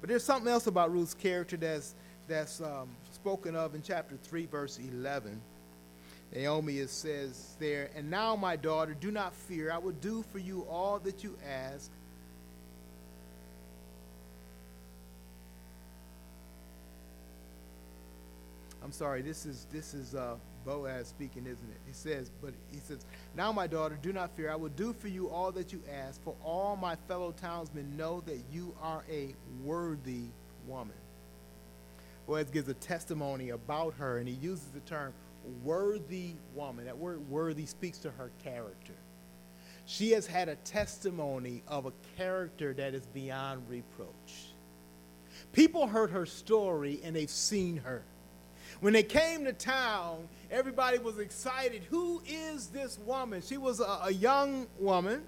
[0.00, 1.94] But there's something else about Ruth's character that's,
[2.28, 5.40] that's um, spoken of in chapter 3, verse 11.
[6.32, 9.72] Naomi says there, And now, my daughter, do not fear.
[9.72, 11.90] I will do for you all that you ask.
[18.82, 21.80] I'm sorry, this is this is uh, Boaz speaking, isn't it?
[21.86, 23.04] He says, but he says,
[23.36, 24.50] Now, my daughter, do not fear.
[24.50, 28.22] I will do for you all that you ask, for all my fellow townsmen know
[28.26, 29.34] that you are a
[29.64, 30.24] worthy
[30.66, 30.96] woman.
[32.26, 35.12] Boaz gives a testimony about her, and he uses the term
[35.64, 36.86] worthy woman.
[36.86, 38.94] That word worthy speaks to her character.
[39.86, 44.52] She has had a testimony of a character that is beyond reproach.
[45.52, 48.02] People heard her story and they've seen her.
[48.80, 51.82] When they came to town, everybody was excited.
[51.90, 53.42] Who is this woman?
[53.42, 55.22] She was a, a young woman,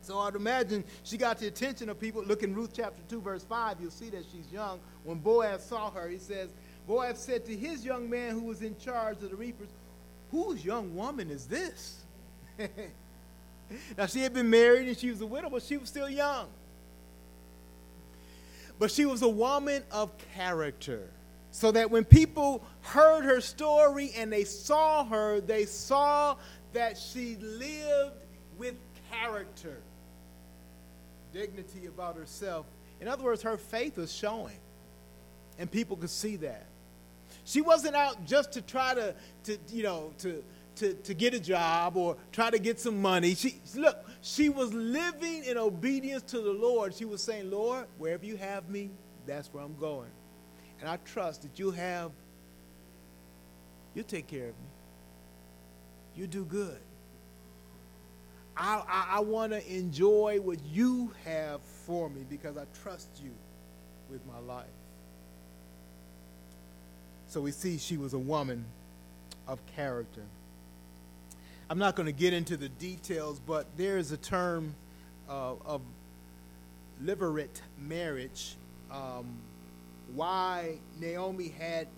[0.00, 2.22] So I'd imagine she got the attention of people.
[2.22, 4.78] Look in Ruth chapter 2, verse 5, you'll see that she's young.
[5.02, 6.50] When Boaz saw her, he says,
[6.86, 9.68] Boaz said to his young man who was in charge of the reapers,
[10.30, 12.04] Whose young woman is this?
[12.58, 16.48] now, she had been married and she was a widow, but she was still young.
[18.78, 21.08] But she was a woman of character.
[21.52, 26.36] So that when people heard her story and they saw her, they saw
[26.74, 28.12] that she lived
[28.58, 28.74] with
[29.10, 29.78] character,
[31.32, 32.66] dignity about herself.
[33.00, 34.58] In other words, her faith was showing,
[35.58, 36.66] and people could see that.
[37.44, 39.14] She wasn't out just to try to,
[39.44, 40.42] to you know, to,
[40.76, 43.34] to, to get a job or try to get some money.
[43.34, 46.94] She, look, she was living in obedience to the Lord.
[46.94, 48.90] She was saying, Lord, wherever you have me,
[49.26, 50.10] that's where I'm going.
[50.80, 52.12] And I trust that you have,
[53.94, 54.68] you'll take care of me.
[56.14, 56.78] You do good.
[58.56, 63.30] I, I, I want to enjoy what you have for me because I trust you
[64.10, 64.66] with my life.
[67.36, 68.64] So we see she was a woman
[69.46, 70.22] of character.
[71.68, 74.74] I'm not going to get into the details, but there is a term
[75.28, 75.82] uh, of
[77.04, 78.56] levirate marriage.
[78.90, 79.36] Um,
[80.14, 81.88] why Naomi had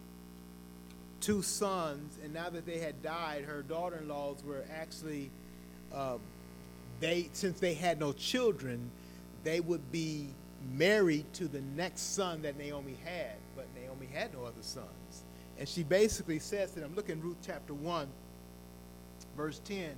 [1.20, 5.30] two sons, and now that they had died, her daughter-in-laws were actually
[5.94, 6.16] uh,
[6.98, 8.90] they since they had no children,
[9.44, 10.30] they would be
[10.76, 14.88] married to the next son that Naomi had, but Naomi had no other sons.
[15.58, 18.06] And she basically says to them, look in Ruth chapter 1,
[19.36, 19.90] verse 10.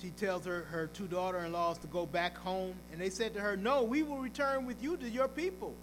[0.00, 2.74] She tells her, her two daughter in laws to go back home.
[2.92, 5.74] And they said to her, No, we will return with you to your people.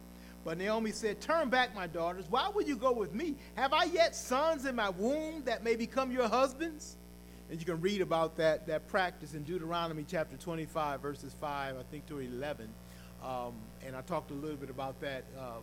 [0.45, 2.25] But Naomi said, Turn back, my daughters.
[2.29, 3.35] Why will you go with me?
[3.55, 6.97] Have I yet sons in my womb that may become your husbands?
[7.49, 11.83] And you can read about that, that practice in Deuteronomy chapter 25, verses 5, I
[11.91, 12.69] think, to 11.
[13.23, 13.53] Um,
[13.85, 15.57] and I talked a little bit about that uh,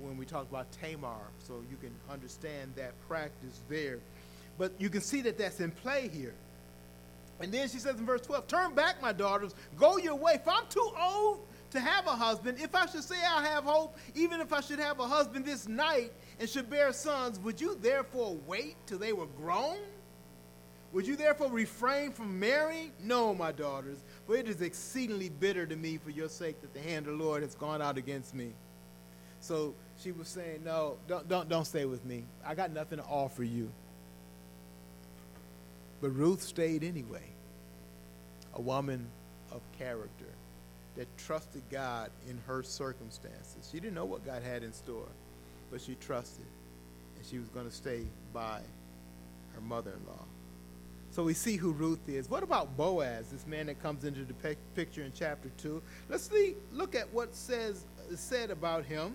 [0.00, 3.98] when we talk about Tamar, so you can understand that practice there.
[4.58, 6.34] But you can see that that's in play here.
[7.40, 10.50] And then she says in verse 12, Turn back, my daughters, go your way, for
[10.50, 12.58] I'm too old to have a husband.
[12.60, 15.68] If I should say I have hope, even if I should have a husband this
[15.68, 19.78] night and should bear sons, would you therefore wait till they were grown?
[20.92, 22.92] Would you therefore refrain from marrying?
[23.02, 26.80] No, my daughters, for it is exceedingly bitter to me for your sake that the
[26.80, 28.52] hand of the Lord has gone out against me.
[29.46, 32.24] So she was saying, No, don't, don't, don't stay with me.
[32.44, 33.70] I got nothing to offer you.
[36.00, 37.22] But Ruth stayed anyway.
[38.54, 39.06] A woman
[39.52, 40.26] of character
[40.96, 43.68] that trusted God in her circumstances.
[43.70, 45.08] She didn't know what God had in store,
[45.70, 46.46] but she trusted.
[47.16, 48.60] And she was going to stay by
[49.54, 50.24] her mother in law.
[51.10, 52.28] So we see who Ruth is.
[52.28, 55.80] What about Boaz, this man that comes into the picture in chapter 2?
[56.08, 57.84] Let's see, look at what says
[58.14, 59.14] said about him.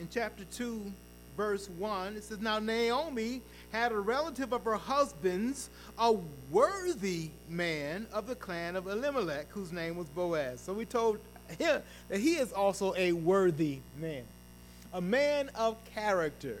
[0.00, 0.92] In chapter 2,
[1.36, 3.40] verse 1, it says, Now Naomi
[3.72, 6.14] had a relative of her husband's, a
[6.50, 10.60] worthy man of the clan of Elimelech, whose name was Boaz.
[10.60, 11.18] So we told
[11.58, 14.22] him that he is also a worthy man,
[14.92, 16.58] a man of character.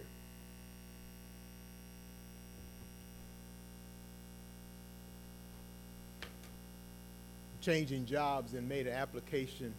[7.62, 9.72] Changing jobs and made an application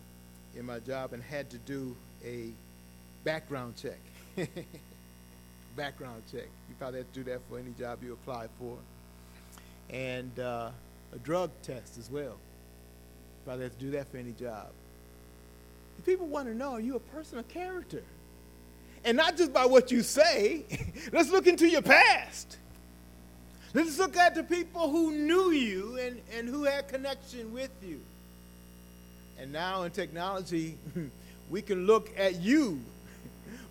[0.56, 2.52] in my job and had to do a
[3.30, 4.00] background check.
[5.78, 6.48] background check.
[6.68, 8.76] You probably have to do that for any job you apply for.
[9.92, 10.72] And uh,
[11.14, 12.24] a drug test as well.
[12.24, 14.70] You probably have to do that for any job.
[16.08, 18.02] people want to know are you a person of character?
[19.06, 20.66] And not just by what you say,
[21.12, 22.58] let's look into your past.
[23.76, 28.02] Let's look at the people who knew you and, and who had connection with you.
[29.38, 30.80] And now in technology,
[31.52, 32.82] we can look at you.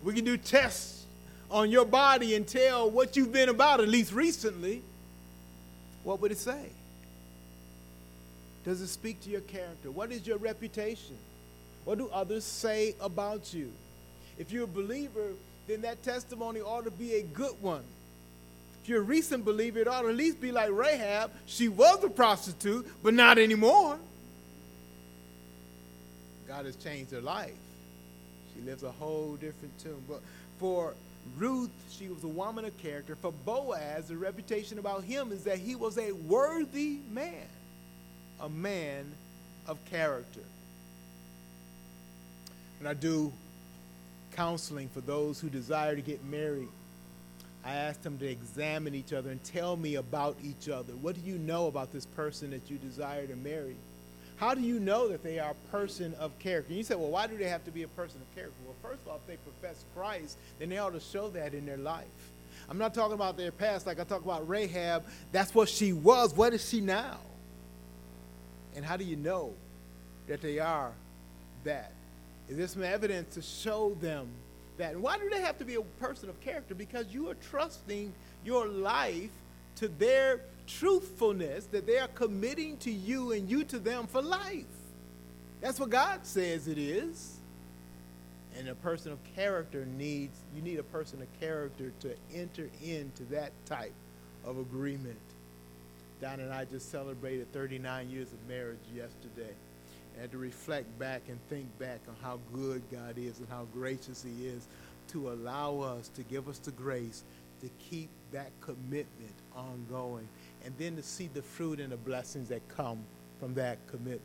[0.03, 1.05] We can do tests
[1.51, 4.81] on your body and tell what you've been about, at least recently.
[6.03, 6.69] What would it say?
[8.65, 9.91] Does it speak to your character?
[9.91, 11.17] What is your reputation?
[11.85, 13.71] What do others say about you?
[14.37, 15.31] If you're a believer,
[15.67, 17.83] then that testimony ought to be a good one.
[18.83, 21.31] If you're a recent believer, it ought to at least be like Rahab.
[21.45, 23.97] She was a prostitute, but not anymore.
[26.47, 27.51] God has changed her life.
[28.59, 30.03] She lives a whole different tune.
[30.07, 30.21] But
[30.57, 30.93] for
[31.37, 33.15] Ruth, she was a woman of character.
[33.15, 37.47] For Boaz, the reputation about him is that he was a worthy man,
[38.41, 39.11] a man
[39.67, 40.41] of character.
[42.79, 43.31] When I do
[44.35, 46.69] counseling for those who desire to get married,
[47.63, 50.93] I ask them to examine each other and tell me about each other.
[50.93, 53.75] What do you know about this person that you desire to marry?
[54.39, 56.69] How do you know that they are a person of character?
[56.69, 58.55] And you say, well, why do they have to be a person of character?
[58.65, 61.65] Well, first of all, if they profess Christ, then they ought to show that in
[61.65, 62.05] their life.
[62.69, 65.03] I'm not talking about their past like I talk about Rahab.
[65.33, 66.33] That's what she was.
[66.33, 67.17] What is she now?
[68.77, 69.51] And how do you know
[70.27, 70.91] that they are
[71.65, 71.91] that?
[72.47, 74.29] Is there some evidence to show them
[74.77, 74.93] that?
[74.93, 76.75] And why do they have to be a person of character?
[76.75, 78.13] Because you are trusting
[78.45, 79.31] your life
[79.77, 80.39] to their
[80.77, 84.65] truthfulness, that they are committing to you and you to them for life.
[85.61, 87.37] That's what God says it is.
[88.57, 93.23] And a person of character needs, you need a person of character to enter into
[93.25, 93.93] that type
[94.45, 95.19] of agreement.
[96.21, 99.53] Don and I just celebrated 39 years of marriage yesterday.
[100.19, 104.23] And to reflect back and think back on how good God is and how gracious
[104.23, 104.67] He is
[105.09, 107.23] to allow us, to give us the grace
[107.61, 110.27] to keep that commitment ongoing
[110.65, 112.99] and then to see the fruit and the blessings that come
[113.39, 114.21] from that commitment.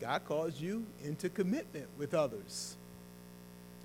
[0.00, 2.76] God calls you into commitment with others.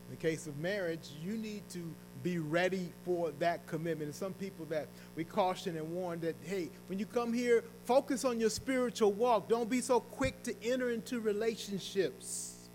[0.08, 4.08] In the case of marriage, you need to be ready for that commitment.
[4.08, 8.24] And some people that we caution and warn that, hey, when you come here, focus
[8.24, 9.50] on your spiritual walk.
[9.50, 12.70] Don't be so quick to enter into relationships.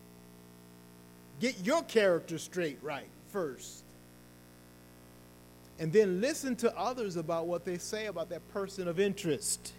[1.41, 3.85] Get your character straight right first.
[5.79, 9.73] And then listen to others about what they say about that person of interest,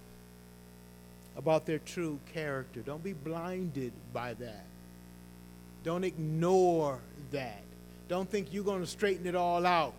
[1.38, 2.82] about their true character.
[2.82, 4.66] Don't be blinded by that.
[5.84, 7.00] Don't ignore
[7.32, 7.62] that.
[8.08, 9.94] Don't think you're going to straighten it all out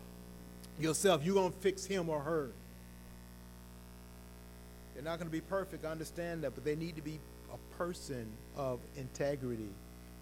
[0.78, 1.24] yourself.
[1.24, 2.48] You're going to fix him or her.
[4.94, 7.18] They're not going to be perfect, I understand that, but they need to be
[7.52, 8.26] a person
[8.56, 9.70] of integrity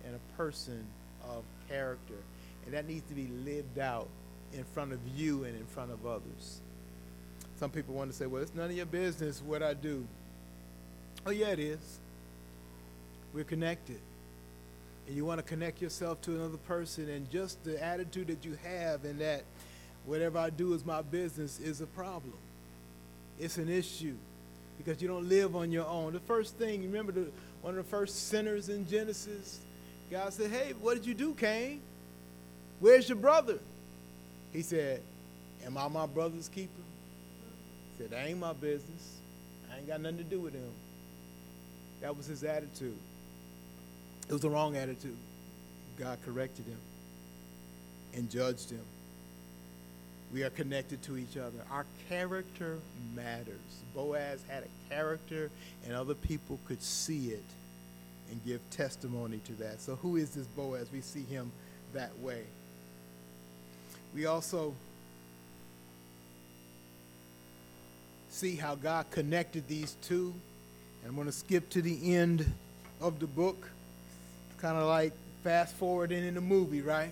[0.04, 0.84] and a person
[1.28, 2.14] of character.
[2.64, 4.08] And that needs to be lived out
[4.54, 6.60] in front of you and in front of others.
[7.58, 10.06] Some people want to say, well, it's none of your business what I do.
[11.26, 11.98] Oh, yeah, it is.
[13.34, 14.00] We're connected.
[15.06, 18.56] And you want to connect yourself to another person, and just the attitude that you
[18.62, 19.42] have, and that
[20.06, 22.34] whatever I do is my business, is a problem.
[23.40, 24.14] It's an issue
[24.76, 26.12] because you don't live on your own.
[26.12, 27.26] The first thing, you remember the,
[27.62, 29.58] one of the first sinners in Genesis?
[30.10, 31.80] God said, Hey, what did you do, Cain?
[32.80, 33.58] Where's your brother?
[34.52, 35.02] He said,
[35.64, 36.82] Am I my brother's keeper?
[37.96, 39.16] He said, That ain't my business.
[39.72, 40.72] I ain't got nothing to do with him.
[42.00, 42.98] That was his attitude.
[44.28, 45.16] It was the wrong attitude.
[45.98, 46.78] God corrected him
[48.14, 48.84] and judged him.
[50.32, 51.58] We are connected to each other.
[51.70, 52.78] Our character
[53.14, 53.58] matters.
[53.94, 55.50] Boaz had a character,
[55.84, 57.44] and other people could see it
[58.30, 59.80] and give testimony to that.
[59.80, 60.88] So, who is this Boaz?
[60.92, 61.50] We see him
[61.94, 62.42] that way.
[64.14, 64.74] We also
[68.30, 70.32] see how God connected these two.
[71.02, 72.50] And I'm going to skip to the end
[73.00, 73.70] of the book.
[74.50, 77.10] It's kind of like fast forwarding in a movie, right?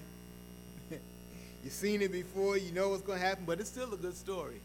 [1.65, 4.17] You've seen it before, you know what's going to happen, but it's still a good
[4.17, 4.61] story.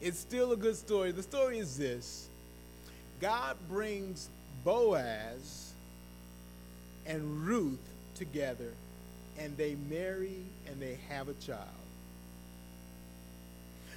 [0.00, 1.10] It's still a good story.
[1.12, 2.28] The story is this
[3.20, 4.28] God brings
[4.64, 5.72] Boaz
[7.06, 7.78] and Ruth
[8.14, 8.72] together
[9.38, 11.68] and they marry and they have a child.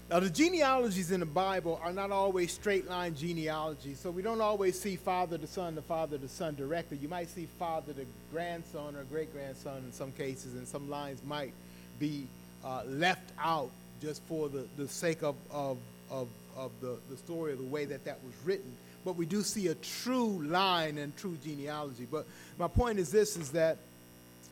[0.10, 4.42] Now, the genealogies in the Bible are not always straight line genealogies, so we don't
[4.42, 6.98] always see father to son to father to son directly.
[6.98, 11.22] You might see father to grandson or great grandson in some cases, and some lines
[11.24, 11.54] might
[12.00, 12.26] be
[12.66, 13.70] uh, left out
[14.02, 15.78] just for the, the sake of, of,
[16.10, 16.28] of,
[16.58, 18.72] of the, the story of the way that that was written.
[19.06, 22.08] But we do see a true line and true genealogy.
[22.10, 22.26] But
[22.58, 23.78] my point is this is that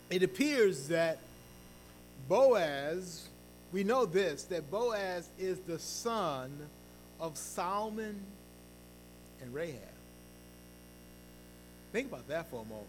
[0.10, 1.20] it appears that
[2.28, 3.28] Boaz,
[3.72, 6.52] we know this, that Boaz is the son
[7.20, 8.20] of Salmon
[9.42, 9.82] and Rahab.
[11.92, 12.88] Think about that for a moment.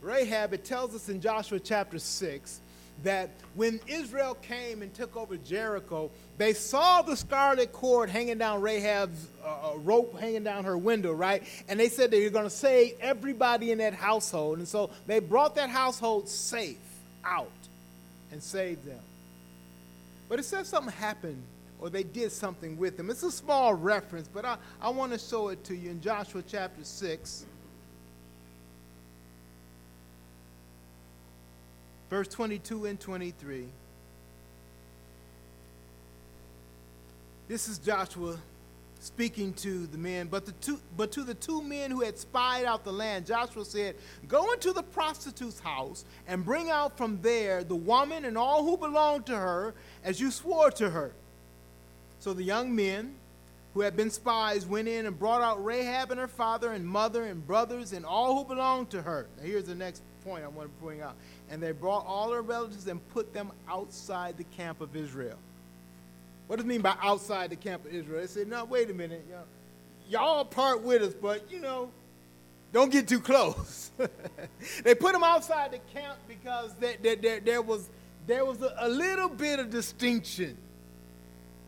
[0.00, 2.60] Rahab, it tells us in Joshua chapter 6
[3.02, 8.60] that when Israel came and took over Jericho, they saw the scarlet cord hanging down
[8.60, 11.42] Rahab's uh, uh rope hanging down her window, right?
[11.68, 14.58] And they said they were going to save everybody in that household.
[14.58, 16.78] And so they brought that household safe
[17.24, 17.50] out
[18.32, 19.00] and saved them.
[20.28, 21.42] But it says something happened
[21.80, 23.10] or they did something with them.
[23.10, 26.42] It's a small reference, but I, I want to show it to you in Joshua
[26.46, 27.44] chapter 6.
[32.14, 33.66] verse 22 and 23.
[37.46, 38.38] This is Joshua
[39.00, 42.64] speaking to the men, but, the two, but to the two men who had spied
[42.64, 47.62] out the land, Joshua said, Go into the prostitute's house and bring out from there
[47.62, 51.12] the woman and all who belong to her, as you swore to her.
[52.20, 53.14] So the young men
[53.74, 57.24] who had been spies went in and brought out Rahab and her father and mother
[57.24, 59.26] and brothers and all who belonged to her.
[59.36, 61.16] Now, here's the next point I want to bring out.
[61.50, 65.36] And they brought all her relatives and put them outside the camp of Israel.
[66.46, 68.20] What does it mean by outside the camp of Israel?
[68.20, 69.26] They said, no, wait a minute.
[70.08, 71.90] Y'all part with us, but, you know,
[72.72, 73.90] don't get too close.
[74.84, 77.88] they put them outside the camp because there, there, there, there was,
[78.26, 80.56] there was a, a little bit of distinction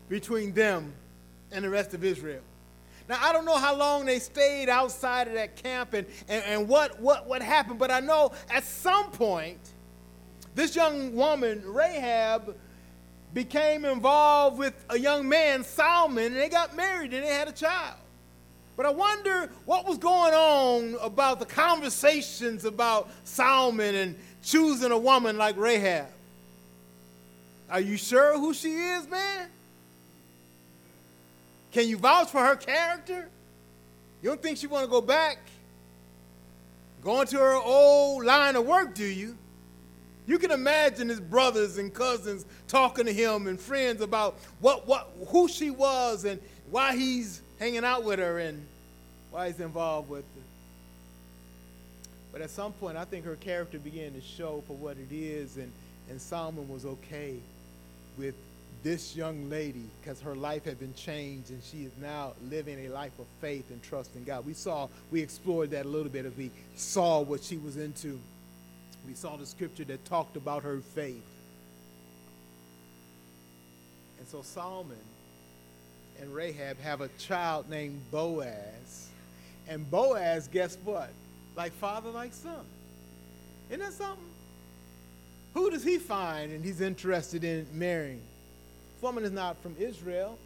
[0.09, 0.93] between them
[1.51, 2.41] and the rest of Israel.
[3.09, 6.67] Now, I don't know how long they stayed outside of that camp and, and, and
[6.67, 9.59] what, what, what happened, but I know at some point,
[10.55, 12.55] this young woman, Rahab,
[13.33, 17.51] became involved with a young man, Salmon, and they got married and they had a
[17.51, 17.97] child.
[18.75, 24.97] But I wonder what was going on about the conversations about Salmon and choosing a
[24.97, 26.07] woman like Rahab.
[27.69, 29.49] Are you sure who she is, man?
[31.71, 33.27] Can you vouch for her character?
[34.21, 35.37] You don't think she want to go back?
[37.03, 39.37] Go into her old line of work, do you?
[40.27, 45.09] You can imagine his brothers and cousins talking to him and friends about what, what,
[45.29, 48.63] who she was and why he's hanging out with her and
[49.31, 50.41] why he's involved with her.
[52.33, 55.55] But at some point, I think her character began to show for what it is,
[55.55, 55.71] and,
[56.09, 57.37] and Salmon was okay
[58.17, 58.35] with
[58.83, 62.89] this young lady because her life had been changed and she is now living a
[62.89, 64.45] life of faith and trust in God.
[64.45, 68.19] We saw, we explored that a little bit as we saw what she was into.
[69.07, 71.23] We saw the scripture that talked about her faith.
[74.19, 74.97] And so Salmon
[76.19, 79.09] and Rahab have a child named Boaz.
[79.69, 81.09] And Boaz, guess what?
[81.55, 82.65] Like father, like son.
[83.69, 84.23] Isn't that something?
[85.53, 88.21] Who does he find and he's interested in marrying?
[88.93, 90.37] This woman is not from Israel,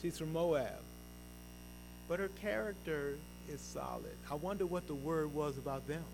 [0.00, 0.80] she's from Moab.
[2.08, 3.14] But her character
[3.48, 4.16] is solid.
[4.30, 6.04] I wonder what the word was about them.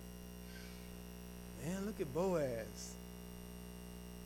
[1.65, 2.95] Man, look at Boaz.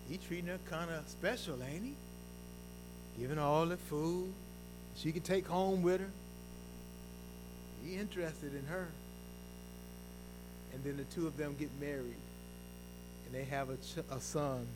[0.09, 1.95] He treating her kind of special, ain't he?
[3.20, 4.32] Giving her all the food
[4.97, 6.11] she could take home with her.
[7.84, 8.89] He interested in her.
[10.72, 12.16] And then the two of them get married.
[13.26, 14.66] And they have a, ch- a son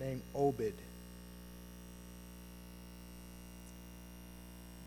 [0.00, 0.74] named Obed.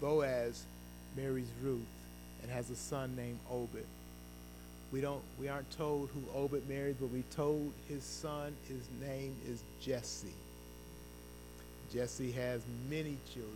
[0.01, 0.63] Boaz
[1.15, 1.81] marries Ruth
[2.41, 3.85] and has a son named Obed.
[4.91, 9.35] We don't we aren't told who Obed married, but we told his son his name
[9.47, 10.33] is Jesse.
[11.93, 13.55] Jesse has many children,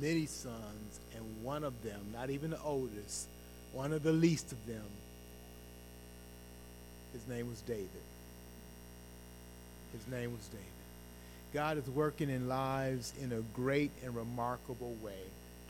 [0.00, 3.28] many sons, and one of them, not even the oldest,
[3.72, 4.86] one of the least of them,
[7.12, 7.88] his name was David.
[9.92, 10.66] His name was David.
[11.52, 15.18] God is working in lives in a great and remarkable way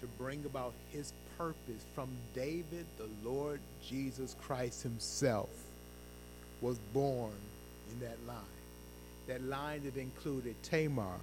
[0.01, 5.49] to bring about his purpose from David, the Lord Jesus Christ himself
[6.61, 7.32] was born
[7.91, 8.36] in that line.
[9.26, 11.18] That line that included Tamar,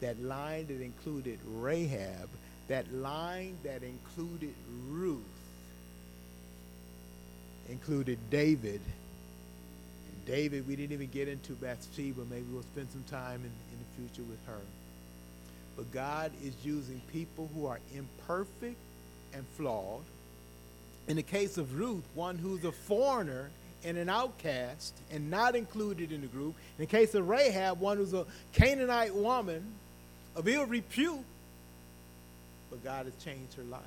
[0.00, 2.28] that line that included Rahab,
[2.66, 4.52] that line that included
[4.88, 5.22] Ruth,
[7.68, 8.80] included David.
[10.26, 12.22] David, we didn't even get into Bathsheba.
[12.28, 14.60] Maybe we'll spend some time in, in the future with her.
[15.76, 18.76] But God is using people who are imperfect
[19.34, 20.02] and flawed.
[21.08, 23.50] In the case of Ruth, one who's a foreigner
[23.84, 26.54] and an outcast and not included in the group.
[26.78, 29.64] In the case of Rahab, one who's a Canaanite woman
[30.36, 31.24] of ill repute,
[32.70, 33.82] but God has changed her life.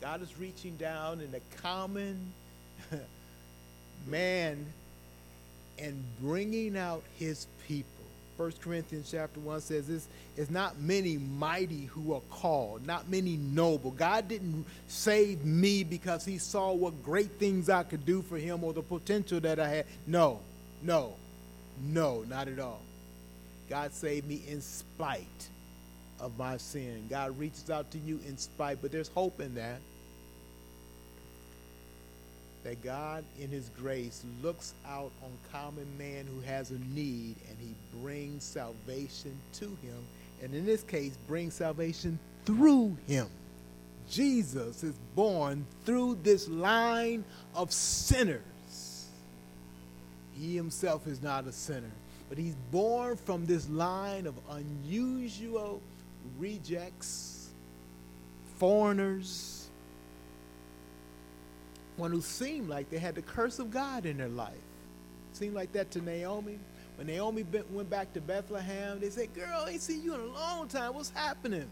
[0.00, 2.32] God is reaching down in the common
[4.06, 4.66] man
[5.78, 7.93] and bringing out his people.
[8.36, 13.36] 1 Corinthians chapter 1 says this is not many mighty who are called, not many
[13.36, 13.92] noble.
[13.92, 18.64] God didn't save me because he saw what great things I could do for him
[18.64, 19.86] or the potential that I had.
[20.06, 20.40] No,
[20.82, 21.14] no,
[21.80, 22.82] no, not at all.
[23.70, 25.48] God saved me in spite
[26.18, 27.06] of my sin.
[27.08, 29.80] God reaches out to you in spite, but there's hope in that
[32.64, 37.56] that God, in His grace, looks out on common man who has a need and
[37.60, 40.04] He brings salvation to him.
[40.42, 43.28] And in this case, brings salvation through him.
[44.10, 48.40] Jesus is born through this line of sinners.
[50.38, 51.90] He himself is not a sinner,
[52.28, 55.80] but he's born from this line of unusual
[56.38, 57.48] rejects
[58.58, 59.53] foreigners,
[61.96, 64.52] one who seemed like they had the curse of God in their life.
[65.32, 66.58] Seemed like that to Naomi.
[66.96, 70.26] When Naomi went back to Bethlehem, they said, Girl, I ain't seen you in a
[70.26, 70.94] long time.
[70.94, 71.68] What's happening?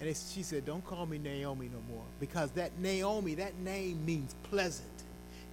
[0.00, 2.04] And she said, Don't call me Naomi no more.
[2.20, 4.88] Because that Naomi, that name means pleasant.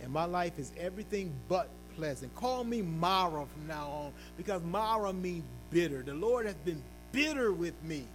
[0.01, 2.35] And my life is everything but pleasant.
[2.35, 4.13] Call me Mara from now on.
[4.37, 6.03] Because Mara means bitter.
[6.03, 6.81] The Lord has been
[7.11, 8.05] bitter with me.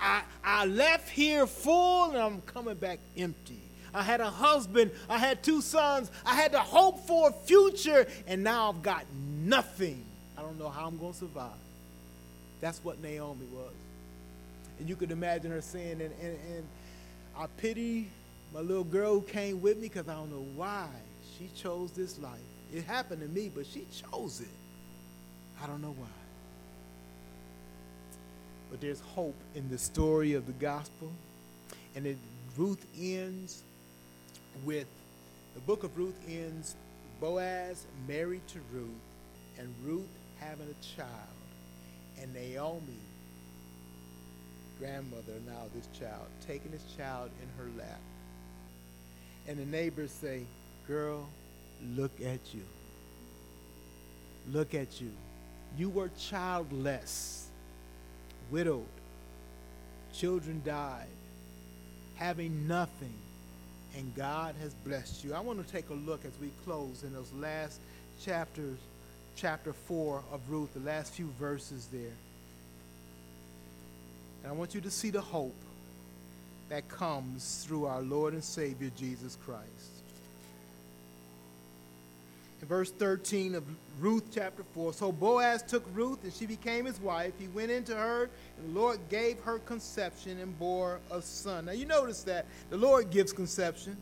[0.00, 3.63] I, I left here full and I'm coming back empty.
[3.94, 8.06] I had a husband, I had two sons, I had to hope for a future,
[8.26, 10.04] and now I've got nothing.
[10.36, 11.52] I don't know how I'm going to survive.
[12.60, 13.72] That's what Naomi was.
[14.80, 16.66] And you could imagine her saying, and, and, and
[17.38, 18.08] I pity
[18.52, 20.88] my little girl who came with me because I don't know why
[21.38, 22.38] she chose this life.
[22.72, 24.48] It happened to me, but she chose it.
[25.62, 26.06] I don't know why.
[28.70, 31.12] But there's hope in the story of the gospel.
[31.94, 32.16] And it,
[32.56, 33.62] Ruth ends
[34.64, 34.86] with
[35.54, 36.76] the book of Ruth ends
[37.20, 38.88] Boaz married to Ruth,
[39.58, 41.08] and Ruth having a child,
[42.20, 43.00] and Naomi,
[44.78, 48.00] grandmother now this child, taking this child in her lap.
[49.46, 50.42] And the neighbors say,
[50.86, 51.26] Girl,
[51.96, 52.62] look at you.
[54.52, 55.10] Look at you.
[55.78, 57.48] You were childless,
[58.50, 58.84] widowed,
[60.12, 61.06] children died,
[62.16, 63.14] having nothing
[63.96, 65.34] and God has blessed you.
[65.34, 67.80] I want to take a look as we close in those last
[68.22, 68.78] chapters,
[69.36, 72.16] chapter 4 of Ruth, the last few verses there.
[74.42, 75.56] And I want you to see the hope
[76.68, 79.93] that comes through our Lord and Savior Jesus Christ
[82.64, 83.64] verse 13 of
[84.00, 84.92] Ruth chapter 4.
[84.92, 87.32] So Boaz took Ruth, and she became his wife.
[87.38, 91.66] He went into her, and the Lord gave her conception and bore a son.
[91.66, 93.96] Now you notice that the Lord gives conception.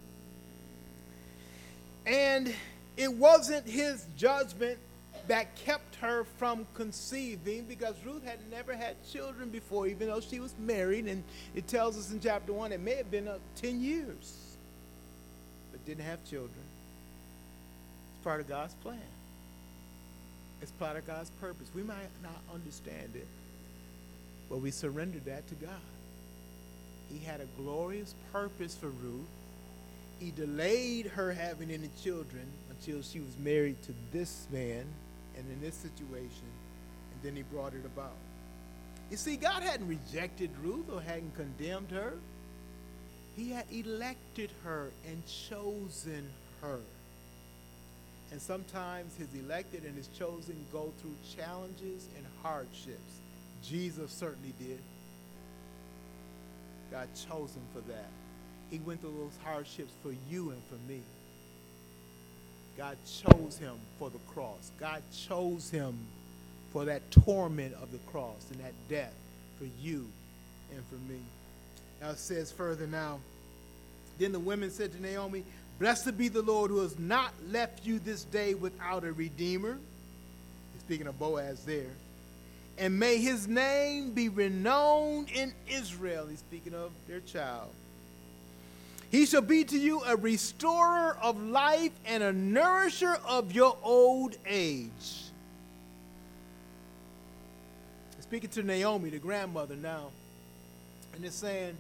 [2.07, 2.55] And
[2.97, 4.79] it wasn't his judgment
[5.29, 10.41] that kept her from conceiving because Ruth had never had children before, even though she
[10.41, 11.07] was married.
[11.07, 11.23] And
[11.55, 14.57] it tells us in chapter 1 it may have been uh, 10 years,
[15.71, 16.51] but didn't have children
[18.23, 18.99] part of God's plan.
[20.61, 21.69] It's part of God's purpose.
[21.75, 23.27] We might not understand it,
[24.49, 25.71] but we surrender that to God.
[27.13, 29.27] He had a glorious purpose for Ruth.
[30.21, 34.87] He delayed her having any children until she was married to this man
[35.37, 36.47] and in this situation,
[37.13, 38.15] and then he brought it about.
[39.11, 42.15] You see, God hadn't rejected Ruth or hadn't condemned her.
[43.37, 46.81] He had elected her and chosen her.
[48.33, 53.21] And sometimes his elected and his chosen go through challenges and hardships.
[53.63, 54.81] Jesus certainly did.
[56.91, 58.09] God chose him for that.
[58.71, 61.03] He went through those hardships for you and for me.
[62.79, 64.73] God chose him for the cross.
[64.81, 65.95] God chose him
[66.73, 69.15] for that torment of the cross and that death
[69.59, 70.09] for you
[70.75, 71.21] and for me.
[72.01, 73.21] Now it says further now,
[74.19, 75.45] then the women said to Naomi,
[75.83, 79.81] Blessed be the Lord who has not left you this day without a redeemer.
[80.73, 81.91] He's speaking of Boaz there.
[82.79, 86.29] And may his name be renowned in Israel.
[86.29, 87.71] He's speaking of their child.
[89.11, 94.37] He shall be to you a restorer of life and a nourisher of your old
[94.47, 95.25] age.
[98.21, 100.11] Speaking to Naomi, the grandmother now,
[101.17, 101.77] and it's saying,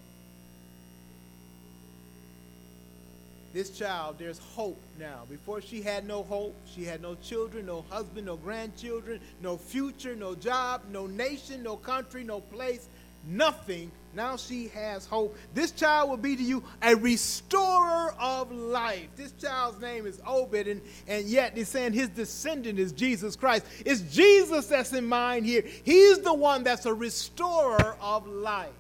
[3.52, 5.24] this child, there's hope now.
[5.28, 10.16] Before she had no hope, she had no children, no husband, no grandchildren, no future,
[10.16, 12.88] no job, no nation, no country, no place,
[13.26, 13.90] nothing.
[14.14, 15.36] Now she has hope.
[15.54, 19.08] This child will be to you a restorer of life.
[19.16, 23.66] This child's name is Obed, and, and yet they're saying his descendant is Jesus Christ.
[23.84, 25.62] It's Jesus that's in mind here.
[25.84, 28.70] He's the one that's a restorer of life.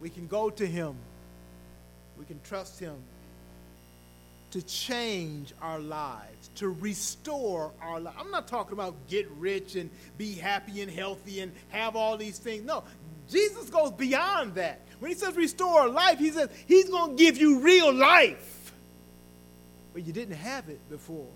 [0.00, 0.96] We can go to him
[2.18, 2.96] we can trust Him
[4.52, 8.16] to change our lives, to restore our lives.
[8.18, 12.38] I'm not talking about get rich and be happy and healthy and have all these
[12.38, 12.64] things.
[12.64, 12.84] No,
[13.28, 14.80] Jesus goes beyond that.
[14.98, 18.72] When He says restore life, He says He's going to give you real life.
[19.92, 21.26] But you didn't have it before.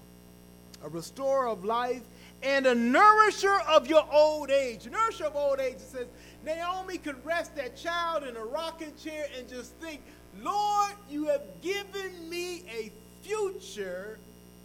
[0.82, 2.02] A restorer of life
[2.42, 4.86] and a nourisher of your old age.
[4.86, 6.06] A nourisher of old age, it says,
[6.44, 10.00] Naomi could rest that child in a rocking chair and just think,
[10.42, 12.90] Lord, you have given me a
[13.22, 14.18] future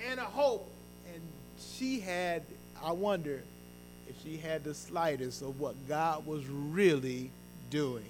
[0.10, 0.70] and a hope.
[1.14, 1.22] And
[1.60, 2.44] she had,
[2.84, 3.42] I wonder
[4.08, 7.32] if she had the slightest of what God was really
[7.70, 8.06] doing.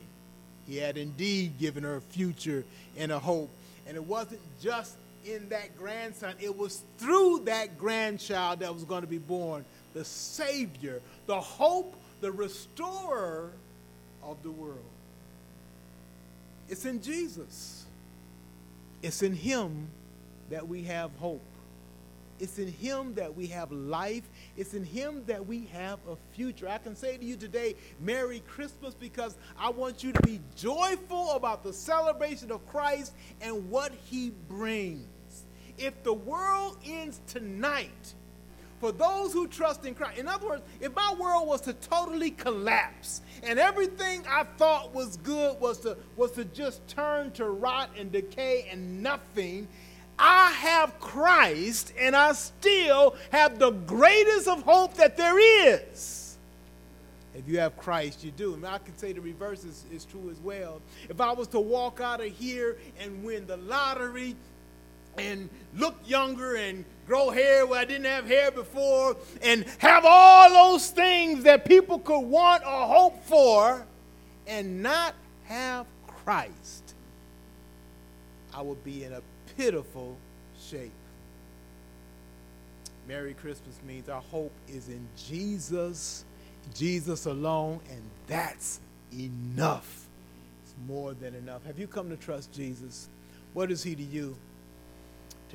[0.68, 2.64] He had indeed given her a future
[2.97, 3.49] and a hope.
[3.88, 4.95] And it wasn't just
[5.26, 10.06] in that grandson, it was through that grandchild that was going to be born the
[10.06, 13.51] Savior, the hope, the restorer
[14.22, 14.84] of the world.
[16.68, 17.86] It's in Jesus,
[19.01, 19.88] it's in Him
[20.49, 21.41] that we have hope.
[22.38, 24.24] It's in Him that we have life.
[24.57, 26.68] It's in Him that we have a future.
[26.68, 31.32] I can say to you today, Merry Christmas, because I want you to be joyful
[31.32, 35.05] about the celebration of Christ and what He brings.
[35.78, 38.13] If the world ends tonight,
[38.80, 42.32] for those who trust in Christ, in other words, if my world was to totally
[42.32, 47.90] collapse and everything I thought was good was to, was to just turn to rot
[47.98, 49.68] and decay and nothing,
[50.20, 56.38] I have Christ and I still have the greatest of hope that there is.
[57.34, 58.54] If you have Christ, you do.
[58.54, 60.82] And I can say the reverse is, is true as well.
[61.10, 64.36] If I was to walk out of here and win the lottery
[65.18, 70.49] and look younger and grow hair where I didn't have hair before and have all
[70.49, 73.86] those things that people could want or hope for
[74.47, 75.13] and not
[75.45, 76.93] have Christ,
[78.53, 79.22] I would be in a
[79.57, 80.18] pitiful
[80.59, 80.91] shape.
[83.07, 86.26] Merry Christmas means our hope is in Jesus,
[86.74, 88.80] Jesus alone, and that's
[89.13, 90.07] enough.
[90.63, 91.63] It's more than enough.
[91.66, 93.07] Have you come to trust Jesus?
[93.53, 94.36] What is he to you?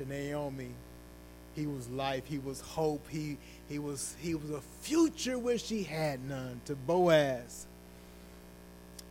[0.01, 0.69] To Naomi,
[1.55, 3.37] he was life, he was hope, he,
[3.69, 6.59] he, was, he was a future where she had none.
[6.65, 7.67] To Boaz,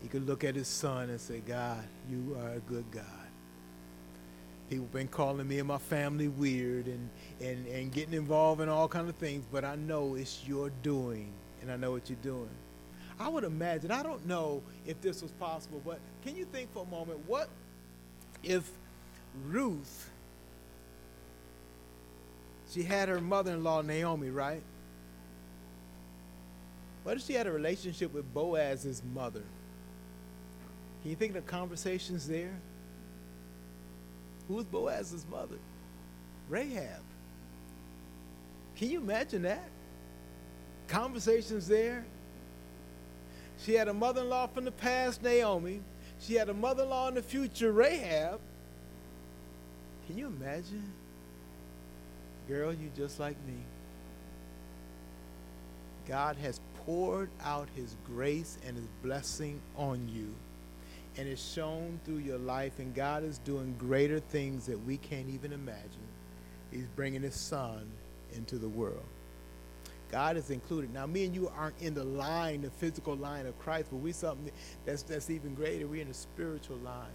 [0.02, 3.04] he could look at his son and say, God, you are a good God.
[4.68, 7.08] People have been calling me and my family weird and,
[7.40, 11.30] and, and getting involved in all kind of things, but I know it's your doing,
[11.62, 12.50] and I know what you're doing.
[13.20, 16.82] I would imagine, I don't know if this was possible, but can you think for
[16.82, 17.48] a moment, what
[18.42, 18.68] if
[19.46, 20.09] Ruth,
[22.72, 24.62] she had her mother-in-law Naomi, right?
[27.02, 29.42] What if she had a relationship with Boaz's mother?
[31.02, 32.52] Can you think of the conversations there?
[34.48, 35.56] Who was Boaz's mother?
[36.48, 37.02] Rahab.
[38.76, 39.68] Can you imagine that?
[40.88, 42.04] Conversations there.
[43.64, 45.80] She had a mother in law from the past, Naomi.
[46.20, 48.40] She had a mother in law in the future, Rahab.
[50.06, 50.92] Can you imagine?
[52.50, 53.54] Girl, you just like me.
[56.06, 60.34] God has poured out his grace and his blessing on you
[61.16, 65.28] and it's shown through your life, and God is doing greater things that we can't
[65.28, 66.08] even imagine.
[66.70, 67.86] He's bringing His Son
[68.32, 69.04] into the world.
[70.10, 70.92] God is included.
[70.92, 74.12] Now, me and you aren't in the line, the physical line of Christ, but we're
[74.12, 74.50] something
[74.84, 75.86] that's that's even greater.
[75.86, 77.06] We're in the spiritual line.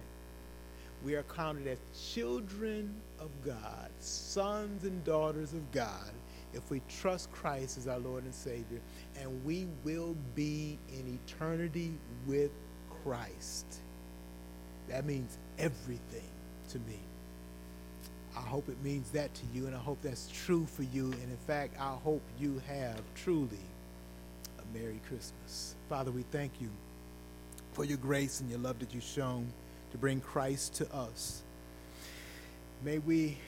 [1.04, 1.78] We are counted as
[2.12, 6.10] children of God, sons and daughters of God,
[6.52, 8.80] if we trust Christ as our Lord and Savior,
[9.20, 11.92] and we will be in eternity
[12.26, 12.50] with
[13.04, 13.66] Christ.
[14.88, 16.30] That means everything
[16.70, 16.98] to me.
[18.36, 21.06] I hope it means that to you, and I hope that's true for you.
[21.06, 23.64] And in fact, I hope you have truly
[24.58, 25.74] a Merry Christmas.
[25.88, 26.68] Father, we thank you
[27.72, 29.46] for your grace and your love that you've shown
[29.92, 31.42] to bring Christ to us.
[32.84, 33.38] May we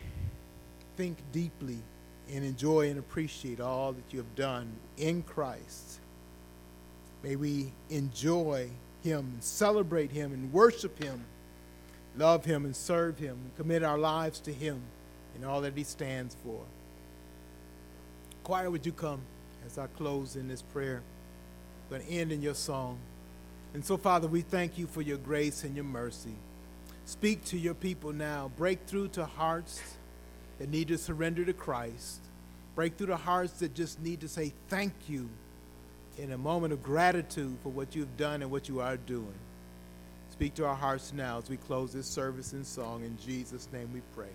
[0.97, 1.79] think deeply
[2.33, 6.01] and enjoy and appreciate all that you have done in Christ.
[7.23, 8.71] May we enjoy
[9.03, 11.25] him and celebrate him and worship him,
[12.17, 14.83] love him and serve him, and commit our lives to him
[15.37, 16.61] in all that he stands for.
[18.45, 19.21] Choir, would you come
[19.67, 21.03] as I close in this prayer?
[21.91, 22.99] I'm going to end in your song.
[23.75, 26.35] And so, Father, we thank you for your grace and your mercy.
[27.05, 28.51] Speak to your people now.
[28.57, 29.81] Break through to hearts
[30.59, 32.21] that need to surrender to Christ.
[32.75, 35.29] Break through to hearts that just need to say thank you
[36.19, 39.35] in a moment of gratitude for what you've done and what you are doing.
[40.31, 43.05] Speak to our hearts now as we close this service in song.
[43.05, 44.31] In Jesus' name we pray.